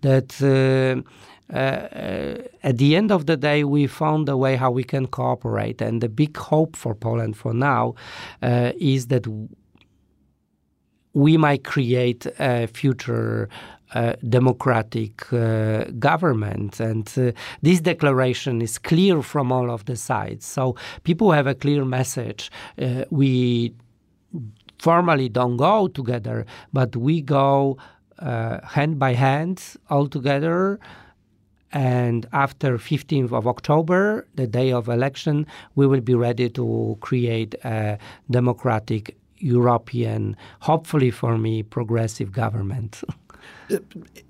that. 0.00 0.40
Uh, 0.42 1.02
uh, 1.52 1.56
uh, 1.56 2.42
at 2.64 2.78
the 2.78 2.96
end 2.96 3.12
of 3.12 3.26
the 3.26 3.36
day, 3.36 3.62
we 3.62 3.86
found 3.86 4.28
a 4.28 4.36
way 4.36 4.56
how 4.56 4.70
we 4.70 4.82
can 4.82 5.06
cooperate. 5.06 5.80
And 5.80 6.00
the 6.00 6.08
big 6.08 6.36
hope 6.36 6.74
for 6.74 6.94
Poland 6.94 7.36
for 7.36 7.54
now 7.54 7.94
uh, 8.42 8.72
is 8.78 9.06
that 9.08 9.26
we 11.12 11.36
might 11.36 11.64
create 11.64 12.26
a 12.38 12.66
future 12.66 13.48
uh, 13.94 14.14
democratic 14.28 15.32
uh, 15.32 15.84
government. 15.98 16.80
And 16.80 17.06
this 17.62 17.80
declaration 17.80 18.60
is 18.60 18.78
clear 18.78 19.22
from 19.22 19.52
all 19.52 19.70
of 19.70 19.84
the 19.84 19.96
sides. 19.96 20.44
So 20.44 20.74
people 21.04 21.30
have 21.30 21.46
a 21.46 21.54
clear 21.54 21.84
message. 21.84 22.50
We 23.10 23.72
formally 24.86 25.28
don't 25.28 25.56
go 25.56 25.88
together, 25.88 26.46
but 26.72 26.94
we 26.94 27.20
go 27.20 27.76
uh, 28.20 28.64
hand 28.74 29.00
by 29.00 29.12
hand 29.14 29.56
all 29.90 30.06
together. 30.06 30.78
And 31.72 32.20
after 32.32 32.78
15th 32.78 33.32
of 33.32 33.48
October, 33.48 34.28
the 34.36 34.46
day 34.46 34.70
of 34.72 34.88
election, 34.88 35.44
we 35.74 35.88
will 35.88 36.04
be 36.12 36.14
ready 36.14 36.48
to 36.50 36.96
create 37.00 37.52
a 37.64 37.98
democratic 38.30 39.16
European, 39.38 40.36
hopefully 40.60 41.10
for 41.10 41.36
me, 41.36 41.64
progressive 41.64 42.30
government. 42.30 43.02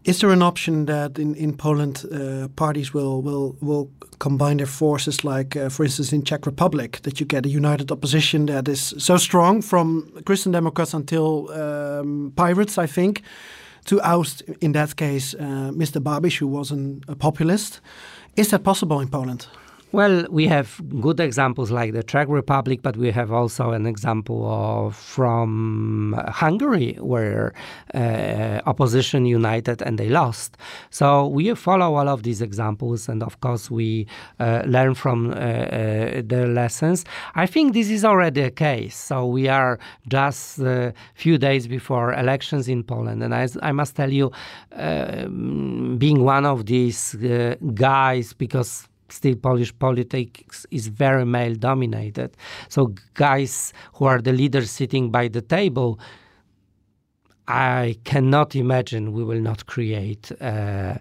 Is 0.04 0.18
there 0.18 0.32
an 0.32 0.42
option 0.42 0.86
that 0.86 1.18
in 1.18 1.34
in 1.34 1.56
Poland 1.56 2.04
uh, 2.10 2.48
parties 2.54 2.94
will 2.94 3.22
will 3.22 3.54
will 3.60 3.88
combine 4.18 4.56
their 4.56 4.66
forces, 4.68 5.24
like 5.24 5.56
uh, 5.56 5.68
for 5.68 5.84
instance 5.84 6.16
in 6.16 6.22
Czech 6.22 6.46
Republic, 6.46 7.00
that 7.02 7.20
you 7.20 7.26
get 7.26 7.46
a 7.46 7.48
united 7.48 7.90
opposition 7.90 8.46
that 8.46 8.68
is 8.68 8.94
so 8.98 9.18
strong 9.18 9.62
from 9.62 10.10
Christian 10.24 10.52
Democrats 10.52 10.94
until 10.94 11.50
um, 11.50 12.32
pirates, 12.34 12.78
I 12.78 12.86
think, 12.86 13.22
to 13.84 14.00
oust 14.00 14.42
in 14.60 14.72
that 14.72 14.96
case 14.96 15.36
uh, 15.38 15.72
Mr. 15.74 16.00
Babiš, 16.00 16.38
who 16.38 16.48
was 16.48 16.72
a 17.08 17.16
populist. 17.16 17.80
Is 18.36 18.48
that 18.48 18.62
possible 18.62 19.00
in 19.00 19.08
Poland? 19.08 19.46
Well, 19.92 20.26
we 20.30 20.48
have 20.48 20.80
good 21.00 21.20
examples 21.20 21.70
like 21.70 21.92
the 21.92 22.02
Czech 22.02 22.26
Republic, 22.28 22.80
but 22.82 22.96
we 22.96 23.12
have 23.12 23.30
also 23.30 23.70
an 23.70 23.86
example 23.86 24.44
of 24.44 24.96
from 24.96 26.20
Hungary 26.26 26.94
where 26.94 27.54
uh, 27.94 28.60
opposition 28.66 29.26
united 29.26 29.82
and 29.82 29.96
they 29.96 30.08
lost. 30.08 30.56
So 30.90 31.28
we 31.28 31.54
follow 31.54 31.94
all 31.94 32.08
of 32.08 32.24
these 32.24 32.42
examples, 32.42 33.08
and 33.08 33.22
of 33.22 33.40
course 33.40 33.70
we 33.70 34.08
uh, 34.40 34.62
learn 34.66 34.94
from 34.94 35.30
uh, 35.30 35.34
uh 35.34 36.22
the 36.26 36.46
lessons. 36.48 37.04
I 37.36 37.46
think 37.46 37.72
this 37.72 37.88
is 37.88 38.04
already 38.04 38.42
a 38.42 38.50
case. 38.50 38.96
So 38.96 39.24
we 39.24 39.46
are 39.46 39.78
just 40.08 40.58
a 40.58 40.94
few 41.14 41.38
days 41.38 41.68
before 41.68 42.12
elections 42.12 42.68
in 42.68 42.82
Poland, 42.82 43.22
and 43.22 43.32
I, 43.32 43.46
I 43.62 43.70
must 43.70 43.94
tell 43.94 44.12
you, 44.12 44.32
uh, 44.76 45.28
being 45.96 46.24
one 46.24 46.44
of 46.44 46.66
these 46.66 47.14
uh, 47.14 47.54
guys, 47.74 48.32
because 48.32 48.88
still 49.08 49.36
Polish 49.36 49.76
politics 49.78 50.66
is 50.70 50.88
very 50.88 51.24
male 51.24 51.54
dominated. 51.54 52.36
So 52.68 52.94
guys 53.14 53.72
who 53.94 54.06
are 54.06 54.20
the 54.20 54.32
leaders 54.32 54.70
sitting 54.70 55.10
by 55.10 55.28
the 55.28 55.42
table, 55.42 55.98
I 57.48 57.96
cannot 58.04 58.56
imagine 58.56 59.12
we 59.12 59.22
will 59.22 59.40
not 59.40 59.66
create 59.66 60.32
uh, 60.40 60.98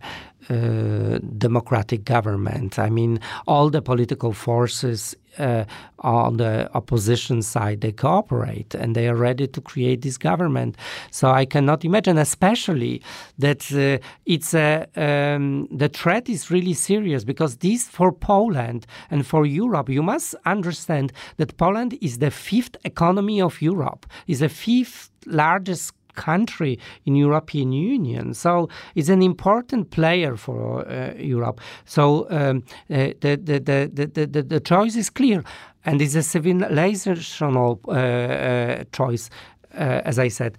uh, 0.49 1.19
democratic 1.37 2.05
government. 2.05 2.77
I 2.77 2.89
mean, 2.89 3.19
all 3.47 3.69
the 3.69 3.81
political 3.81 4.33
forces 4.33 5.15
uh, 5.39 5.65
on 5.99 6.37
the 6.37 6.69
opposition 6.73 7.41
side 7.41 7.81
they 7.81 7.91
cooperate 7.91 8.73
and 8.75 8.95
they 8.95 9.07
are 9.07 9.15
ready 9.15 9.47
to 9.47 9.61
create 9.61 10.01
this 10.01 10.17
government. 10.17 10.77
So 11.11 11.31
I 11.31 11.45
cannot 11.45 11.83
imagine, 11.83 12.17
especially 12.17 13.01
that 13.39 13.71
uh, 13.73 14.05
it's 14.25 14.53
a 14.53 14.87
um, 14.95 15.67
the 15.71 15.89
threat 15.89 16.29
is 16.29 16.51
really 16.51 16.73
serious 16.73 17.23
because 17.23 17.57
this 17.57 17.87
for 17.87 18.11
Poland 18.11 18.85
and 19.09 19.25
for 19.25 19.45
Europe. 19.45 19.89
You 19.89 20.03
must 20.03 20.35
understand 20.45 21.11
that 21.37 21.57
Poland 21.57 21.97
is 22.01 22.19
the 22.19 22.31
fifth 22.31 22.77
economy 22.83 23.41
of 23.41 23.61
Europe, 23.61 24.05
is 24.27 24.39
the 24.39 24.49
fifth 24.49 25.09
largest 25.25 25.94
country 26.15 26.79
in 27.05 27.15
European 27.15 27.71
Union. 27.71 28.33
So 28.33 28.69
it's 28.95 29.09
an 29.09 29.21
important 29.21 29.91
player 29.91 30.35
for 30.37 30.87
uh, 30.87 31.13
Europe. 31.17 31.61
So 31.85 32.27
um, 32.29 32.63
uh, 32.89 33.13
the, 33.21 33.39
the, 33.41 33.59
the, 33.59 34.27
the, 34.27 34.43
the, 34.43 34.59
choice 34.59 34.95
is 34.95 35.09
clear. 35.09 35.43
And 35.85 36.01
it's 36.01 36.15
a 36.15 36.19
civilizational 36.19 37.79
uh, 37.87 37.91
uh 37.91 38.83
choice, 38.91 39.29
uh, 39.73 40.01
as 40.03 40.17
I 40.17 40.29
said. 40.29 40.57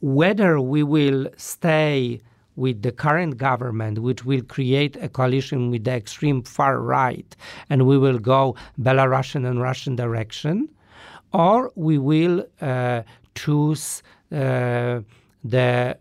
Whether 0.00 0.60
we 0.60 0.82
will 0.82 1.28
stay 1.36 2.20
with 2.56 2.82
the 2.82 2.92
current 2.92 3.36
government, 3.36 3.98
which 3.98 4.24
will 4.24 4.42
create 4.42 4.96
a 4.96 5.08
coalition 5.08 5.70
with 5.70 5.84
the 5.84 5.92
extreme 5.92 6.42
far 6.42 6.80
right, 6.80 7.36
and 7.70 7.86
we 7.86 7.98
will 7.98 8.18
go 8.18 8.54
Belarusian 8.80 9.46
and 9.48 9.60
Russian 9.60 9.96
direction, 9.96 10.68
or 11.32 11.72
we 11.74 11.98
will 11.98 12.44
uh, 12.60 13.02
choose 13.34 14.02
Uh, 14.32 15.00
the 15.44 15.98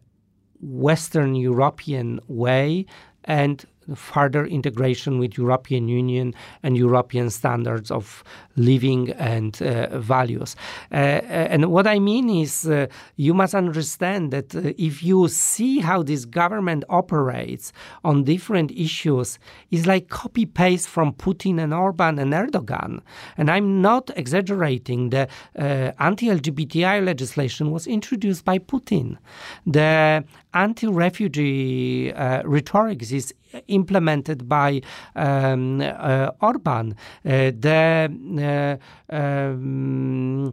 Western 0.62 1.36
European 1.36 2.20
way 2.28 2.86
and 3.26 3.66
further 3.95 4.45
integration 4.45 5.19
with 5.19 5.38
European 5.38 5.88
Union 5.88 6.33
and 6.63 6.77
European 6.77 7.29
standards 7.29 7.91
of 7.91 8.24
living 8.55 9.12
and 9.12 9.62
uh, 9.62 10.00
values. 10.00 10.55
Uh, 10.91 10.95
and 10.95 11.71
what 11.71 11.88
I 11.88 11.99
mean 11.99 12.30
is, 12.30 12.67
uh, 12.67 12.88
you 13.15 13.34
must 13.34 13.56
understand 13.56 14.32
that 14.32 14.56
uh, 14.56 14.73
if 14.77 15.04
you 15.04 15.27
see 15.27 15.80
how 15.80 16.04
this 16.04 16.25
government 16.25 16.84
operates 16.89 17.71
on 18.04 18.23
different 18.23 18.71
issues, 18.71 19.39
it's 19.71 19.86
like 19.86 20.10
copy 20.10 20.45
paste 20.45 20.88
from 20.89 21.13
Putin 21.13 21.62
and 21.62 21.73
Orban 21.73 22.19
and 22.19 22.34
Erdogan. 22.34 23.01
And 23.38 23.49
I'm 23.49 23.82
not 23.82 24.12
exaggerating. 24.15 25.10
The 25.10 25.27
uh, 25.58 25.91
anti-LGBTI 25.99 27.04
legislation 27.06 27.71
was 27.71 27.88
introduced 27.88 28.45
by 28.45 28.60
Putin. 28.60 29.17
The 29.65 30.23
anti-refugee 30.54 32.14
uh, 32.14 32.44
rhetoric 32.44 33.02
is 33.12 33.34
implemented 33.68 34.48
by 34.48 34.82
um, 35.16 35.82
uh, 35.82 36.32
Orban. 36.42 36.96
Uh, 37.26 37.52
the 37.58 38.80
uh, 39.12 39.18
um, 39.18 40.52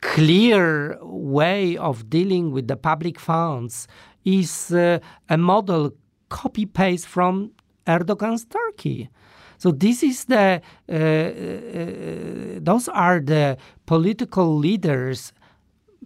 clear 0.00 0.98
way 1.02 1.76
of 1.76 2.08
dealing 2.08 2.52
with 2.52 2.68
the 2.68 2.76
public 2.76 3.18
funds 3.18 3.88
is 4.24 4.72
uh, 4.72 4.98
a 5.28 5.36
model 5.36 5.92
copy 6.28 6.66
paste 6.66 7.06
from 7.06 7.50
Erdogan's 7.86 8.44
Turkey. 8.44 9.08
So 9.58 9.72
this 9.72 10.02
is 10.02 10.24
the 10.24 10.62
uh, 10.88 10.94
uh, 10.94 12.60
those 12.60 12.88
are 12.88 13.20
the 13.20 13.58
political 13.86 14.56
leaders 14.56 15.32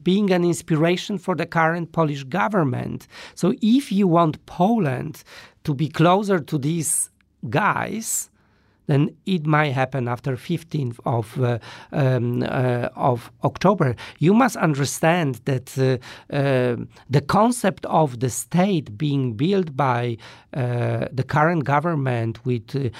being 0.02 0.30
an 0.32 0.44
inspiration 0.44 1.18
for 1.18 1.34
the 1.36 1.46
current 1.46 1.92
Polish 1.92 2.24
government. 2.24 3.06
So 3.34 3.54
if 3.62 3.92
you 3.92 4.08
want 4.08 4.44
Poland 4.46 5.22
to 5.64 5.74
be 5.74 5.88
closer 5.88 6.40
to 6.40 6.58
these 6.58 7.10
guys, 7.48 8.30
then 8.86 9.10
it 9.26 9.46
might 9.46 9.72
happen 9.72 10.08
after 10.08 10.36
15th 10.36 10.98
of 11.04 11.40
uh, 11.40 11.58
um, 11.92 12.42
uh, 12.42 12.88
of 12.96 13.30
October. 13.44 13.94
You 14.18 14.34
must 14.34 14.56
understand 14.56 15.40
that 15.44 15.78
uh, 15.78 15.98
uh 16.34 16.76
the 17.10 17.20
concept 17.20 17.86
of 17.86 18.20
the 18.20 18.30
state 18.30 18.96
being 18.96 19.34
built 19.34 19.76
by 19.76 20.16
uh, 20.54 21.06
the 21.12 21.24
current 21.24 21.64
government 21.64 22.44
with 22.44 22.74
uh, 22.74 22.90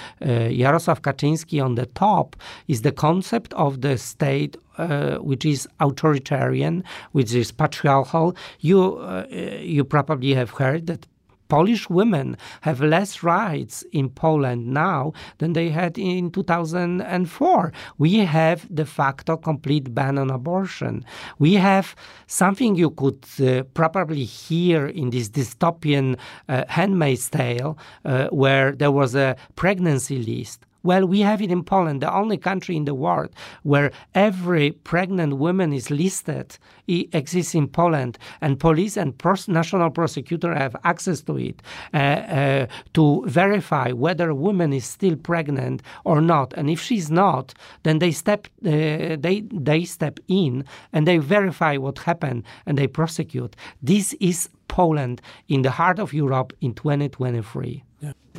Jarosław 0.59 1.01
Kaczyński 1.01 1.63
on 1.63 1.75
the 1.75 1.85
top 1.85 2.35
is 2.67 2.81
the 2.81 2.91
concept 2.91 3.53
of 3.53 3.81
the 3.81 3.97
state 3.97 4.57
uh, 4.77 5.17
which 5.17 5.45
is 5.45 5.67
authoritarian, 5.79 6.83
which 7.11 7.33
is 7.33 7.51
patriarchal. 7.51 8.35
You 8.59 8.97
uh, 8.97 9.25
you 9.61 9.83
probably 9.83 10.33
have 10.33 10.51
heard 10.51 10.87
that 10.87 11.07
Polish 11.53 11.87
women 11.87 12.35
have 12.61 12.81
less 12.81 13.21
rights 13.21 13.83
in 13.91 14.09
Poland 14.09 14.65
now 14.65 15.13
than 15.37 15.53
they 15.53 15.69
had 15.69 15.99
in 15.99 16.31
2004. 16.31 17.71
We 17.99 18.25
have 18.25 18.67
de 18.73 18.85
facto 18.85 19.37
complete 19.37 19.93
ban 19.93 20.17
on 20.17 20.31
abortion. 20.31 21.05
We 21.37 21.53
have 21.53 21.95
something 22.25 22.73
you 22.73 22.89
could 22.89 23.23
uh, 23.39 23.65
probably 23.75 24.23
hear 24.23 24.87
in 24.87 25.11
this 25.11 25.29
dystopian 25.29 26.17
uh, 26.49 26.63
Handmaid's 26.69 27.29
Tale, 27.29 27.77
uh, 28.03 28.29
where 28.29 28.71
there 28.71 28.91
was 28.91 29.13
a 29.13 29.35
pregnancy 29.55 30.17
list 30.17 30.65
well, 30.83 31.05
we 31.05 31.21
have 31.21 31.41
it 31.41 31.49
in 31.49 31.63
Poland, 31.63 32.01
the 32.01 32.13
only 32.13 32.37
country 32.37 32.75
in 32.75 32.83
the 32.85 32.93
world 32.93 33.29
where 33.63 33.91
every 34.13 34.71
pregnant 34.71 35.37
woman 35.37 35.71
is 35.71 35.89
listed. 35.89 36.57
It 36.87 37.15
exists 37.15 37.55
in 37.55 37.67
Poland, 37.69 38.17
and 38.41 38.59
police 38.59 38.97
and 38.97 39.17
pros- 39.17 39.47
national 39.47 39.91
prosecutor 39.91 40.53
have 40.53 40.75
access 40.83 41.21
to 41.21 41.37
it 41.37 41.61
uh, 41.93 41.97
uh, 41.97 42.67
to 42.93 43.23
verify 43.25 43.91
whether 43.93 44.29
a 44.29 44.35
woman 44.35 44.73
is 44.73 44.83
still 44.83 45.15
pregnant 45.15 45.81
or 46.03 46.19
not. 46.19 46.53
And 46.53 46.69
if 46.69 46.81
she's 46.81 47.09
not, 47.09 47.53
then 47.83 47.99
they 47.99 48.11
step 48.11 48.47
uh, 48.65 49.15
they 49.19 49.45
they 49.51 49.85
step 49.85 50.19
in 50.27 50.65
and 50.91 51.07
they 51.07 51.17
verify 51.17 51.77
what 51.77 51.99
happened 51.99 52.43
and 52.65 52.77
they 52.77 52.87
prosecute. 52.87 53.55
This 53.81 54.13
is 54.19 54.49
Poland 54.67 55.21
in 55.47 55.61
the 55.61 55.71
heart 55.71 55.99
of 55.99 56.13
Europe 56.13 56.51
in 56.59 56.73
2023. 56.73 57.83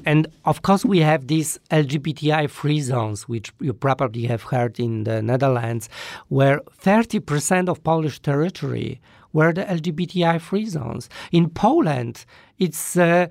And 0.05 0.27
of 0.45 0.63
course, 0.63 0.85
we 0.85 0.99
have 0.99 1.29
these 1.29 1.59
LGBTI 1.71 2.51
free 2.51 2.81
zones, 2.81 3.29
which 3.29 3.53
you 3.61 3.73
probably 3.73 4.25
have 4.25 4.43
heard 4.43 4.79
in 4.79 5.05
the 5.05 5.23
Netherlands, 5.23 5.89
where 6.29 6.61
30% 6.83 7.69
of 7.69 7.83
Polish 7.83 8.21
territory 8.21 9.01
were 9.33 9.53
the 9.53 9.65
LGBTI 9.65 10.41
free 10.41 10.67
zones. 10.67 11.09
In 11.33 11.49
Poland, 11.49 12.25
it's 12.59 12.97
uh, 12.97 13.29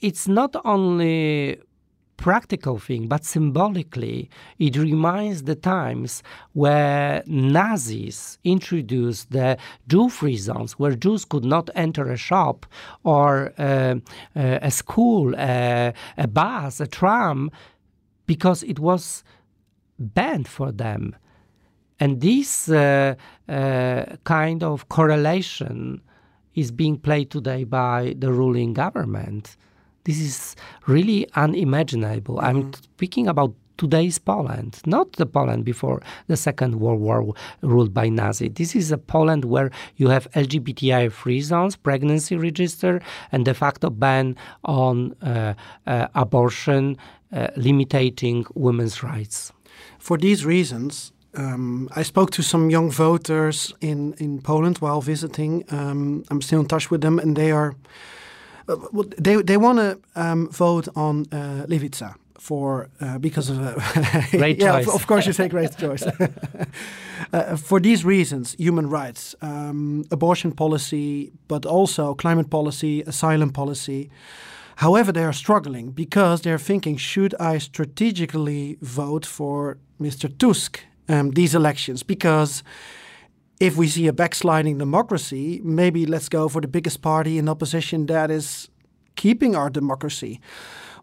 it's 0.00 0.28
not 0.28 0.54
only 0.64 1.60
practical 2.18 2.78
thing, 2.78 3.08
but 3.08 3.24
symbolically, 3.24 4.28
it 4.58 4.76
reminds 4.76 5.44
the 5.44 5.54
times 5.54 6.22
where 6.52 7.22
Nazis 7.26 8.38
introduced 8.44 9.30
the 9.30 9.56
Jew-free 9.86 10.36
zones, 10.36 10.72
where 10.78 10.94
Jews 11.04 11.24
could 11.24 11.44
not 11.44 11.70
enter 11.74 12.10
a 12.10 12.16
shop 12.18 12.66
or 13.04 13.52
uh, 13.58 13.62
uh, 14.36 14.58
a 14.68 14.70
school, 14.70 15.34
uh, 15.38 15.92
a 16.18 16.28
bus, 16.28 16.80
a 16.80 16.86
tram, 16.86 17.50
because 18.26 18.62
it 18.64 18.78
was 18.78 19.24
banned 19.98 20.48
for 20.48 20.70
them. 20.72 21.14
and 22.00 22.20
this 22.20 22.68
uh, 22.68 23.14
uh, 23.48 24.04
kind 24.24 24.62
of 24.62 24.88
correlation 24.88 26.00
is 26.54 26.70
being 26.70 26.96
played 26.98 27.30
today 27.30 27.64
by 27.64 28.14
the 28.18 28.32
ruling 28.32 28.72
government. 28.72 29.56
This 30.08 30.20
is 30.22 30.56
really 30.86 31.26
unimaginable. 31.36 32.36
Mm-hmm. 32.36 32.46
I'm 32.46 32.72
speaking 32.72 33.28
about 33.28 33.52
today's 33.76 34.18
Poland, 34.18 34.80
not 34.86 35.12
the 35.12 35.26
Poland 35.26 35.66
before 35.66 36.00
the 36.28 36.36
Second 36.36 36.80
World 36.80 37.00
War 37.00 37.34
ruled 37.60 37.92
by 37.92 38.08
Nazi. 38.08 38.48
This 38.48 38.74
is 38.74 38.90
a 38.90 38.96
Poland 38.96 39.44
where 39.44 39.70
you 39.96 40.08
have 40.08 40.26
LGBTI 40.30 41.12
free 41.12 41.42
zones, 41.42 41.76
pregnancy 41.76 42.36
register, 42.36 43.02
and 43.32 43.44
de 43.44 43.52
facto 43.52 43.90
ban 43.90 44.34
on 44.64 45.14
uh, 45.20 45.52
uh, 45.86 46.06
abortion, 46.14 46.96
uh, 47.30 47.48
limiting 47.56 48.46
women's 48.54 49.02
rights. 49.02 49.52
For 49.98 50.16
these 50.16 50.46
reasons, 50.46 51.12
um, 51.34 51.90
I 51.94 52.02
spoke 52.02 52.30
to 52.30 52.42
some 52.42 52.70
young 52.70 52.90
voters 52.90 53.74
in, 53.82 54.14
in 54.14 54.40
Poland 54.40 54.78
while 54.78 55.02
visiting. 55.02 55.64
Um, 55.68 56.24
I'm 56.30 56.40
still 56.40 56.60
in 56.60 56.66
touch 56.66 56.90
with 56.90 57.02
them, 57.02 57.18
and 57.18 57.36
they 57.36 57.52
are 57.52 57.74
well, 58.68 59.06
they 59.16 59.42
they 59.42 59.56
want 59.56 59.78
to 59.78 59.98
um, 60.14 60.48
vote 60.50 60.88
on 60.94 61.26
uh, 61.32 61.66
for 62.38 62.88
uh, 63.00 63.18
because 63.18 63.50
of 63.50 63.58
uh, 63.58 63.74
great 64.30 64.58
yeah, 64.58 64.72
choice. 64.72 64.88
Of, 64.88 64.94
of, 64.94 65.06
course, 65.06 65.26
you 65.26 65.32
say 65.32 65.48
great 65.48 65.76
choice. 65.76 66.02
uh, 67.32 67.56
for 67.56 67.80
these 67.80 68.04
reasons, 68.04 68.54
human 68.58 68.88
rights, 68.88 69.34
um, 69.42 70.04
abortion 70.10 70.52
policy, 70.52 71.32
but 71.48 71.66
also 71.66 72.14
climate 72.14 72.48
policy, 72.48 73.02
asylum 73.02 73.50
policy. 73.50 74.10
However, 74.76 75.12
they 75.12 75.24
are 75.24 75.32
struggling 75.32 75.90
because 75.90 76.42
they're 76.42 76.64
thinking: 76.64 76.96
Should 76.98 77.34
I 77.40 77.58
strategically 77.58 78.78
vote 78.80 79.26
for 79.26 79.78
Mr. 80.00 80.28
Tusk 80.38 80.80
um, 81.08 81.32
these 81.32 81.54
elections? 81.54 82.02
Because 82.04 82.62
if 83.60 83.76
we 83.76 83.88
see 83.88 84.06
a 84.06 84.12
backsliding 84.12 84.78
democracy, 84.78 85.60
maybe 85.64 86.06
let's 86.06 86.28
go 86.28 86.48
for 86.48 86.60
the 86.60 86.68
biggest 86.68 87.02
party 87.02 87.38
in 87.38 87.48
opposition 87.48 88.06
that 88.06 88.30
is 88.30 88.68
keeping 89.16 89.56
our 89.56 89.68
democracy. 89.68 90.40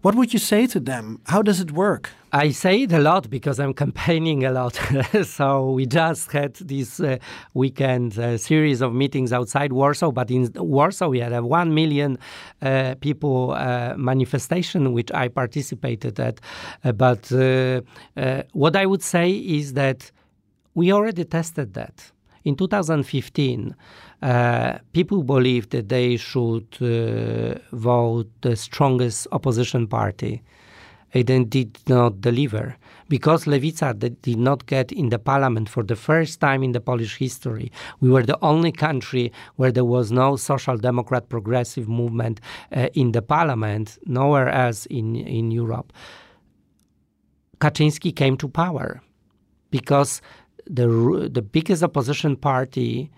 What 0.01 0.13
would 0.15 0.33
you 0.33 0.39
say 0.39 0.67
to 0.67 0.79
them? 0.79 1.19
How 1.25 1.41
does 1.41 1.59
it 1.59 1.71
work? 1.71 2.11
I 2.31 2.51
say 2.51 2.83
it 2.83 2.93
a 2.93 2.99
lot 2.99 3.29
because 3.29 3.59
I'm 3.59 3.73
campaigning 3.73 4.45
a 4.45 4.51
lot. 4.51 4.79
so 5.23 5.71
we 5.71 5.87
just 5.87 6.31
had 6.31 6.53
this 6.55 6.99
uh, 6.99 7.17
weekend 7.55 8.19
uh, 8.19 8.37
series 8.37 8.81
of 8.81 8.93
meetings 8.93 9.33
outside 9.33 9.73
Warsaw, 9.73 10.11
but 10.11 10.29
in 10.29 10.51
Warsaw 10.55 11.07
we 11.07 11.21
had 11.21 11.33
a 11.33 11.43
one 11.43 11.73
million 11.73 12.19
uh, 12.61 12.95
people 13.01 13.53
uh, 13.53 13.95
manifestation 13.97 14.93
which 14.93 15.11
I 15.11 15.27
participated 15.27 16.19
at. 16.19 16.39
Uh, 16.83 16.91
but 16.91 17.31
uh, 17.31 17.81
what 18.53 18.75
I 18.75 18.85
would 18.85 19.01
say 19.01 19.31
is 19.31 19.73
that 19.73 20.11
we 20.75 20.93
already 20.93 21.25
tested 21.25 21.73
that. 21.73 22.11
In 22.45 22.55
2015, 22.55 23.75
uh, 24.21 24.77
people 24.93 25.23
believed 25.23 25.71
that 25.71 25.89
they 25.89 26.15
should 26.15 26.67
uh, 26.79 27.59
vote 27.75 28.29
the 28.41 28.55
strongest 28.55 29.27
opposition 29.31 29.87
party. 29.87 30.41
Then 31.13 31.45
did 31.45 31.79
not 31.87 32.19
deliver 32.19 32.75
because 33.07 33.45
Lewica 33.45 33.97
did 33.97 34.37
not 34.37 34.65
get 34.65 34.91
in 34.91 35.09
the 35.09 35.17
parliament 35.17 35.69
for 35.69 35.81
the 35.81 35.95
first 35.95 36.41
time 36.41 36.61
in 36.61 36.73
the 36.73 36.81
Polish 36.81 37.15
history. 37.17 37.71
We 38.01 38.09
were 38.09 38.23
the 38.23 38.37
only 38.41 38.73
country 38.73 39.31
where 39.55 39.71
there 39.71 39.85
was 39.85 40.11
no 40.11 40.35
social 40.35 40.77
democrat 40.77 41.29
progressive 41.29 41.87
movement 41.87 42.41
uh, 42.75 42.87
in 42.93 43.13
the 43.13 43.21
parliament, 43.21 43.97
nowhere 44.05 44.49
else 44.49 44.87
in, 44.87 45.15
in 45.15 45.51
Europe. 45.51 45.93
Kaczyński 47.59 48.13
came 48.13 48.35
to 48.35 48.49
power 48.49 49.01
because 49.71 50.21
the 50.65 51.29
the 51.31 51.41
biggest 51.41 51.83
opposition 51.83 52.35
party 52.35 53.11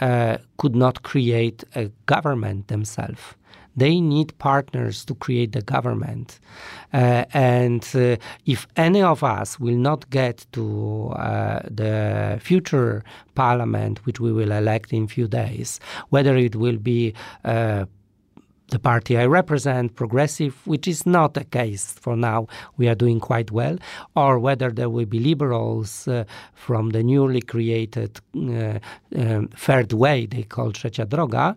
uh, 0.00 0.38
could 0.56 0.76
not 0.76 1.02
create 1.02 1.64
a 1.74 1.90
government 2.06 2.68
themselves. 2.68 3.20
They 3.76 4.00
need 4.00 4.36
partners 4.38 5.04
to 5.04 5.14
create 5.14 5.52
the 5.52 5.62
government. 5.62 6.40
Uh, 6.92 7.24
and 7.32 7.88
uh, 7.94 8.16
if 8.44 8.66
any 8.76 9.02
of 9.02 9.22
us 9.22 9.60
will 9.60 9.76
not 9.76 10.10
get 10.10 10.46
to 10.52 11.10
uh, 11.10 11.60
the 11.70 12.40
future 12.42 13.04
parliament, 13.36 14.04
which 14.04 14.18
we 14.18 14.32
will 14.32 14.50
elect 14.50 14.92
in 14.92 15.06
few 15.06 15.28
days, 15.28 15.78
whether 16.08 16.36
it 16.36 16.56
will 16.56 16.78
be 16.78 17.14
uh, 17.44 17.84
the 18.68 18.78
party 18.78 19.16
I 19.16 19.26
represent, 19.26 19.94
progressive, 19.94 20.54
which 20.66 20.86
is 20.86 21.06
not 21.06 21.34
the 21.34 21.44
case 21.44 21.92
for 21.92 22.16
now. 22.16 22.46
We 22.76 22.88
are 22.88 22.94
doing 22.94 23.20
quite 23.20 23.50
well. 23.50 23.78
Or 24.14 24.38
whether 24.38 24.70
there 24.70 24.90
will 24.90 25.06
be 25.06 25.18
liberals 25.18 26.06
uh, 26.06 26.24
from 26.54 26.90
the 26.90 27.02
newly 27.02 27.40
created 27.40 28.20
uh, 28.36 28.78
um, 29.16 29.48
third 29.48 29.92
way 29.92 30.26
they 30.26 30.42
call 30.42 30.72
Trzecia 30.72 31.06
Droga, 31.06 31.56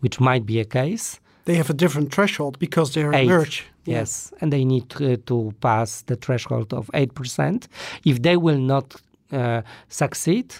which 0.00 0.20
might 0.20 0.46
be 0.46 0.60
a 0.60 0.64
case. 0.64 1.20
They 1.44 1.54
have 1.56 1.70
a 1.70 1.74
different 1.74 2.14
threshold 2.14 2.58
because 2.58 2.94
they 2.94 3.02
are 3.02 3.14
Eight. 3.14 3.28
merge. 3.28 3.66
Yes, 3.84 4.30
yeah. 4.32 4.38
and 4.40 4.52
they 4.52 4.64
need 4.64 4.88
to, 4.90 5.16
to, 5.16 5.52
pass 5.60 6.02
the 6.02 6.14
threshold 6.14 6.72
of 6.72 6.86
8%. 6.94 7.66
If 8.04 8.22
they 8.22 8.36
will 8.36 8.58
not 8.58 8.94
uh, 9.32 9.62
succeed, 9.88 10.54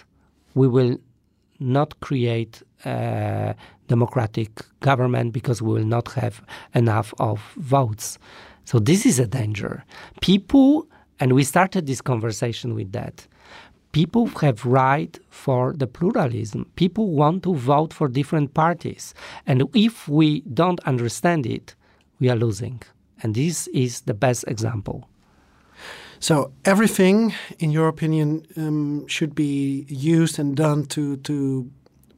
we 0.55 0.67
will 0.67 0.97
not 1.59 1.97
create 2.01 2.61
uh, 2.85 3.53
democratic 3.87 4.49
government 4.79 5.33
because 5.33 5.61
we 5.61 5.73
will 5.73 5.85
not 5.85 6.11
have 6.13 6.41
enough 6.73 7.13
of 7.19 7.41
votes. 7.57 8.17
So 8.65 8.79
this 8.79 9.05
is 9.05 9.19
a 9.19 9.27
danger. 9.27 9.83
People, 10.21 10.87
and 11.19 11.33
we 11.33 11.43
started 11.43 11.85
this 11.85 12.01
conversation 12.01 12.75
with 12.75 12.91
that. 12.93 13.27
People 13.91 14.25
have 14.41 14.65
right 14.65 15.19
for 15.29 15.73
the 15.73 15.85
pluralism. 15.85 16.65
People 16.75 17.11
want 17.11 17.43
to 17.43 17.53
vote 17.53 17.93
for 17.93 18.07
different 18.07 18.53
parties, 18.53 19.13
and 19.45 19.69
if 19.75 20.07
we 20.07 20.41
don't 20.41 20.79
understand 20.85 21.45
it, 21.45 21.75
we 22.19 22.29
are 22.29 22.35
losing. 22.35 22.81
And 23.21 23.35
this 23.35 23.67
is 23.67 24.01
the 24.01 24.13
best 24.15 24.45
example. 24.47 25.07
So 26.19 26.53
everything, 26.65 27.33
in 27.59 27.71
your 27.71 27.87
opinion, 27.87 28.47
um, 28.57 29.05
should 29.07 29.35
be 29.35 29.85
used 29.89 30.39
and 30.39 30.55
done 30.55 30.85
to 30.87 31.17
to 31.17 31.69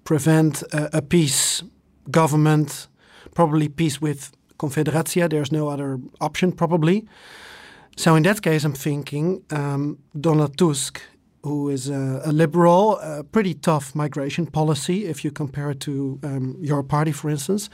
prevent 0.06 0.62
a, 0.72 0.98
a 0.98 1.02
PiS 1.02 1.64
government, 2.10 2.88
probably 3.34 3.68
PiS 3.68 4.00
with 4.00 4.32
Konfederacja. 4.58 5.30
There's 5.30 5.52
no 5.52 5.68
other 5.68 6.00
option, 6.22 6.54
probably. 6.54 7.06
So 7.98 8.16
in 8.16 8.24
that 8.24 8.42
case, 8.42 8.64
I'm 8.64 8.74
thinking 8.74 9.44
um, 9.52 9.98
Donald 10.20 10.58
Tusk, 10.58 11.02
who 11.44 11.70
is 11.70 11.90
a, 11.90 12.22
a, 12.26 12.32
liberal, 12.32 12.98
a 13.00 13.24
pretty 13.24 13.54
tough 13.54 13.94
migration 13.94 14.48
policy 14.48 15.06
if 15.06 15.24
you 15.24 15.32
compare 15.32 15.72
it 15.72 15.80
to 15.82 16.20
um, 16.24 16.58
your 16.62 16.84
party, 16.84 17.12
for 17.12 17.30
instance. 17.30 17.70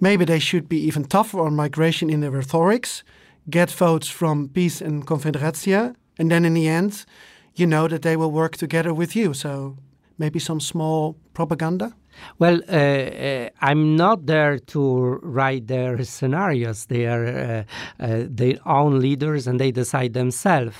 Maybe 0.00 0.24
they 0.24 0.38
should 0.38 0.68
be 0.68 0.78
even 0.78 1.04
tougher 1.04 1.40
on 1.40 1.54
migration 1.54 2.10
in 2.10 2.20
their 2.20 2.30
rhetorics, 2.30 3.02
get 3.50 3.70
votes 3.70 4.08
from 4.08 4.48
PiS 4.48 4.80
and 4.80 5.06
Konfederacja, 5.06 5.94
and 6.18 6.30
then 6.30 6.44
in 6.44 6.54
the 6.54 6.68
end, 6.68 7.04
you 7.54 7.66
know 7.66 7.88
that 7.88 8.02
they 8.02 8.16
will 8.16 8.30
work 8.30 8.56
together 8.56 8.94
with 8.94 9.14
you. 9.14 9.34
So 9.34 9.76
maybe 10.18 10.38
some 10.38 10.60
small 10.60 11.16
propaganda? 11.34 11.92
Well, 12.38 12.60
uh, 12.68 12.72
uh, 12.72 13.48
I'm 13.60 13.96
not 13.96 14.26
there 14.26 14.58
to 14.58 15.18
write 15.22 15.66
their 15.66 16.04
scenarios. 16.04 16.86
They 16.86 17.06
are 17.06 17.26
uh, 17.26 17.64
uh 18.00 18.24
their 18.28 18.58
own 18.66 19.00
leaders 19.00 19.46
and 19.46 19.58
they 19.58 19.72
decide 19.72 20.12
themselves. 20.12 20.76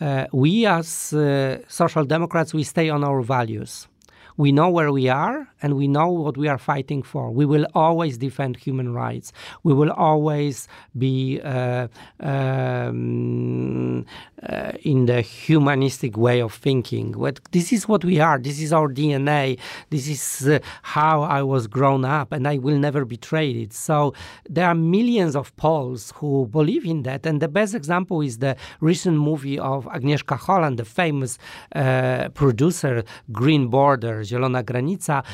Uh, 0.00 0.26
we, 0.32 0.66
as 0.66 1.12
uh, 1.12 1.58
social 1.68 2.04
democrats, 2.04 2.52
we 2.52 2.64
stay 2.64 2.90
on 2.90 3.04
our 3.04 3.22
values 3.22 3.88
we 4.36 4.50
know 4.52 4.68
where 4.68 4.90
we 4.90 5.08
are 5.08 5.48
and 5.62 5.76
we 5.76 5.86
know 5.86 6.08
what 6.08 6.36
we 6.36 6.48
are 6.48 6.58
fighting 6.58 7.02
for. 7.02 7.30
We 7.30 7.46
will 7.46 7.66
always 7.74 8.18
defend 8.18 8.56
human 8.56 8.92
rights. 8.92 9.32
We 9.62 9.72
will 9.72 9.92
always 9.92 10.68
be 10.98 11.40
uh, 11.40 11.88
um, 12.20 14.04
uh, 14.42 14.72
in 14.82 15.06
the 15.06 15.20
humanistic 15.20 16.16
way 16.16 16.40
of 16.40 16.52
thinking. 16.52 17.12
This 17.52 17.72
is 17.72 17.88
what 17.88 18.04
we 18.04 18.18
are. 18.20 18.38
This 18.38 18.60
is 18.60 18.72
our 18.72 18.88
DNA. 18.88 19.58
This 19.90 20.08
is 20.08 20.48
uh, 20.48 20.58
how 20.82 21.22
I 21.22 21.42
was 21.42 21.66
grown 21.66 22.04
up, 22.04 22.32
and 22.32 22.46
I 22.46 22.58
will 22.58 22.78
never 22.78 23.04
betray 23.04 23.50
it. 23.50 23.72
So 23.72 24.14
there 24.48 24.66
are 24.66 24.74
millions 24.74 25.36
of 25.36 25.54
Poles 25.56 26.12
who 26.16 26.46
believe 26.46 26.84
in 26.84 27.02
that. 27.04 27.24
And 27.24 27.40
the 27.40 27.48
best 27.48 27.74
example 27.74 28.20
is 28.20 28.38
the 28.38 28.56
recent 28.80 29.18
movie 29.18 29.58
of 29.58 29.86
Agnieszka 29.86 30.36
Holland, 30.36 30.78
the 30.78 30.84
famous 30.84 31.38
uh, 31.74 32.28
producer, 32.30 33.04
Green 33.32 33.68
Border 33.68 34.23
Zielona 34.24 34.62
Granica, 34.62 35.24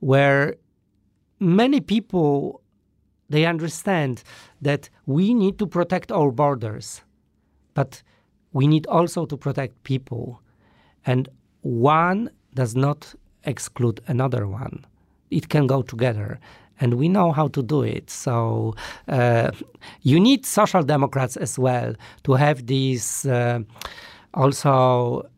where 0.00 0.54
many 1.40 1.80
people 1.80 2.60
they 3.30 3.46
understand 3.46 4.22
that 4.60 4.90
we 5.06 5.34
need 5.34 5.58
to 5.58 5.66
protect 5.66 6.12
our 6.12 6.30
borders, 6.30 7.02
but 7.72 8.02
we 8.52 8.66
need 8.66 8.86
also 8.86 9.26
to 9.26 9.36
protect 9.36 9.82
people, 9.82 10.40
and 11.06 11.28
one 11.62 12.30
does 12.54 12.76
not 12.76 13.14
exclude 13.44 14.00
another 14.06 14.46
one. 14.46 14.84
It 15.30 15.48
can 15.48 15.66
go 15.66 15.82
together 15.82 16.38
and 16.80 16.94
we 16.94 17.08
know 17.08 17.32
how 17.32 17.48
to 17.48 17.62
do 17.62 17.82
it. 17.82 18.10
So 18.10 18.74
uh, 19.08 19.50
you 20.02 20.20
need 20.20 20.44
social 20.44 20.82
democrats 20.82 21.36
as 21.36 21.58
well 21.58 21.94
to 22.24 22.32
have 22.34 22.66
these 22.66 23.26
uh, 23.26 23.60
also 24.34 25.28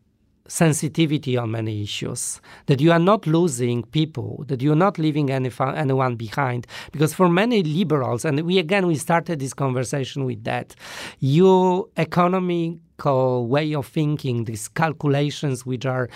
sensitivity 0.47 1.37
on 1.37 1.51
many 1.51 1.83
issues, 1.83 2.41
that 2.67 2.81
you 2.81 2.91
are 2.91 2.99
not 2.99 3.27
losing 3.27 3.83
people, 3.83 4.43
that 4.47 4.61
you 4.61 4.71
are 4.71 4.75
not 4.75 4.97
leaving 4.97 5.29
any, 5.29 5.51
anyone 5.59 6.15
behind. 6.15 6.65
Because 6.91 7.13
for 7.13 7.29
many 7.29 7.63
liberals, 7.63 8.25
and 8.25 8.41
we 8.41 8.57
again 8.57 8.87
we 8.87 8.95
started 8.95 9.39
this 9.39 9.53
conversation 9.53 10.25
with 10.25 10.43
that, 10.43 10.75
your 11.19 11.87
economical 11.97 13.47
way 13.47 13.73
of 13.73 13.87
thinking, 13.87 14.45
these 14.45 14.67
calculations 14.67 15.65
which 15.65 15.85
are 15.85 16.09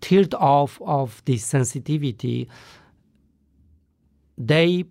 tilt 0.00 0.34
off 0.34 0.80
of 0.84 1.22
this 1.24 1.44
sensitivity, 1.44 2.48
they 4.36 4.84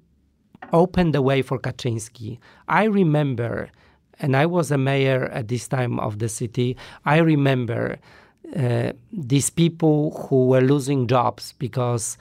opened 0.74 1.14
the 1.14 1.22
way 1.22 1.42
for 1.42 1.60
Kaczyński. 1.60 2.40
I 2.68 2.86
remember, 2.86 3.70
and 4.20 4.38
I 4.38 4.46
was 4.46 4.72
a 4.72 4.78
mayor 4.78 5.26
at 5.26 5.50
this 5.50 5.68
time 5.68 6.00
of 6.00 6.20
the 6.20 6.30
city, 6.30 6.78
I 7.06 7.18
remember 7.18 7.98
uh, 8.56 8.92
these 9.12 9.50
people 9.50 10.12
who 10.12 10.48
were 10.48 10.62
losing 10.62 11.08
jobs 11.08 11.54
because 11.58 12.18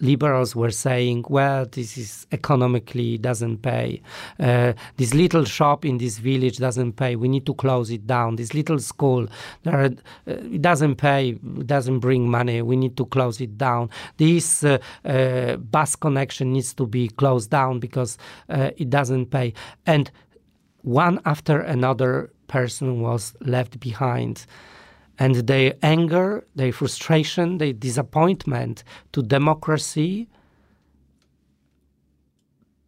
liberals 0.00 0.54
were 0.54 0.70
saying, 0.70 1.24
well, 1.28 1.66
this 1.66 1.96
is 1.96 2.26
economically 2.32 3.18
doesn't 3.18 3.58
pay. 3.58 4.02
Uh, 4.38 4.72
this 4.96 5.14
little 5.14 5.44
shop 5.44 5.84
in 5.84 5.98
this 5.98 6.18
village 6.18 6.58
doesn't 6.58 6.94
pay. 6.94 7.16
We 7.16 7.28
need 7.28 7.46
to 7.46 7.54
close 7.54 7.90
it 7.90 8.06
down. 8.06 8.36
This 8.36 8.54
little 8.54 8.78
school, 8.78 9.26
there 9.62 9.92
uh, 10.26 10.32
doesn't 10.60 10.96
pay, 10.96 11.32
doesn't 11.32 12.00
bring 12.00 12.28
money. 12.28 12.62
We 12.62 12.76
need 12.76 12.96
to 12.96 13.06
close 13.06 13.40
it 13.40 13.56
down. 13.56 13.90
This 14.16 14.64
uh, 14.64 14.78
uh 15.04 15.56
bus 15.56 15.96
connection 15.96 16.52
needs 16.52 16.74
to 16.74 16.86
be 16.86 17.08
closed 17.08 17.50
down 17.50 17.80
because 17.80 18.18
uh, 18.48 18.70
it 18.76 18.90
doesn't 18.90 19.26
pay. 19.26 19.54
And 19.86 20.10
one 20.82 21.20
after 21.24 21.60
another 21.60 22.30
person 22.46 23.00
was 23.00 23.34
left 23.40 23.80
behind 23.80 24.46
and 25.18 25.34
their 25.46 25.74
anger, 25.82 26.44
their 26.56 26.72
frustration, 26.72 27.58
their 27.58 27.72
disappointment 27.72 28.84
to 29.12 29.22
democracy 29.22 30.28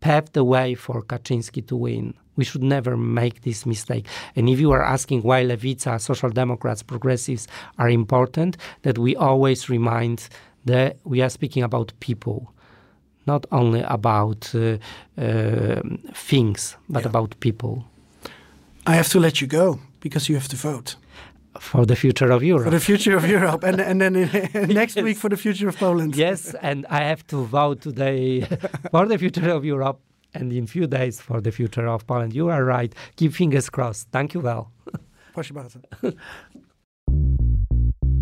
paved 0.00 0.32
the 0.32 0.44
way 0.44 0.74
for 0.74 1.02
Kaczyński 1.02 1.66
to 1.66 1.76
win. 1.76 2.14
We 2.36 2.44
should 2.44 2.62
never 2.62 2.96
make 2.96 3.42
this 3.42 3.64
mistake. 3.64 4.06
And 4.34 4.48
if 4.48 4.60
you 4.60 4.70
are 4.72 4.84
asking 4.84 5.22
why 5.22 5.42
Lewica, 5.44 6.00
Social 6.00 6.30
Democrats, 6.30 6.82
progressives 6.82 7.48
are 7.78 7.88
important, 7.88 8.56
that 8.82 8.98
we 8.98 9.16
always 9.16 9.70
remind 9.70 10.28
that 10.66 10.98
we 11.04 11.22
are 11.22 11.30
speaking 11.30 11.62
about 11.62 11.92
people, 12.00 12.52
not 13.26 13.46
only 13.52 13.82
about 13.82 14.54
uh, 14.54 14.76
uh, 15.16 15.80
things, 16.12 16.76
but 16.88 17.02
yeah. 17.02 17.08
about 17.08 17.40
people. 17.40 17.84
I 18.86 18.96
have 18.96 19.08
to 19.08 19.20
let 19.20 19.40
you 19.40 19.46
go 19.46 19.80
because 20.00 20.28
you 20.28 20.34
have 20.34 20.48
to 20.48 20.56
vote 20.56 20.96
for 21.60 21.86
the 21.86 21.96
future 21.96 22.30
of 22.30 22.42
Europe. 22.42 22.64
For 22.64 22.70
the 22.70 22.80
future 22.80 23.16
of 23.16 23.28
Europe, 23.28 23.64
and 23.64 23.80
and 23.80 24.00
then 24.00 24.16
in, 24.16 24.30
next 24.74 24.96
yes. 24.96 25.04
week 25.04 25.16
for 25.16 25.30
the 25.30 25.36
future 25.36 25.68
of 25.68 25.76
Poland. 25.76 26.16
Yes, 26.16 26.54
and 26.62 26.86
I 26.90 27.00
have 27.08 27.22
to 27.26 27.44
vote 27.44 27.80
today 27.80 28.40
for 28.90 29.06
the 29.06 29.18
future 29.18 29.50
of 29.50 29.64
Europe, 29.64 29.98
and 30.34 30.52
in 30.52 30.66
few 30.66 30.86
days 30.86 31.20
for 31.20 31.40
the 31.40 31.50
future 31.50 31.86
of 31.88 32.06
Poland. 32.06 32.34
You 32.34 32.48
are 32.50 32.64
right. 32.64 32.94
Keep 33.16 33.32
fingers 33.32 33.70
crossed. 33.70 34.08
Thank 34.10 34.34
you 34.34 34.42
well. 34.42 34.70
Proszę 35.34 35.54
bardzo. 35.54 35.78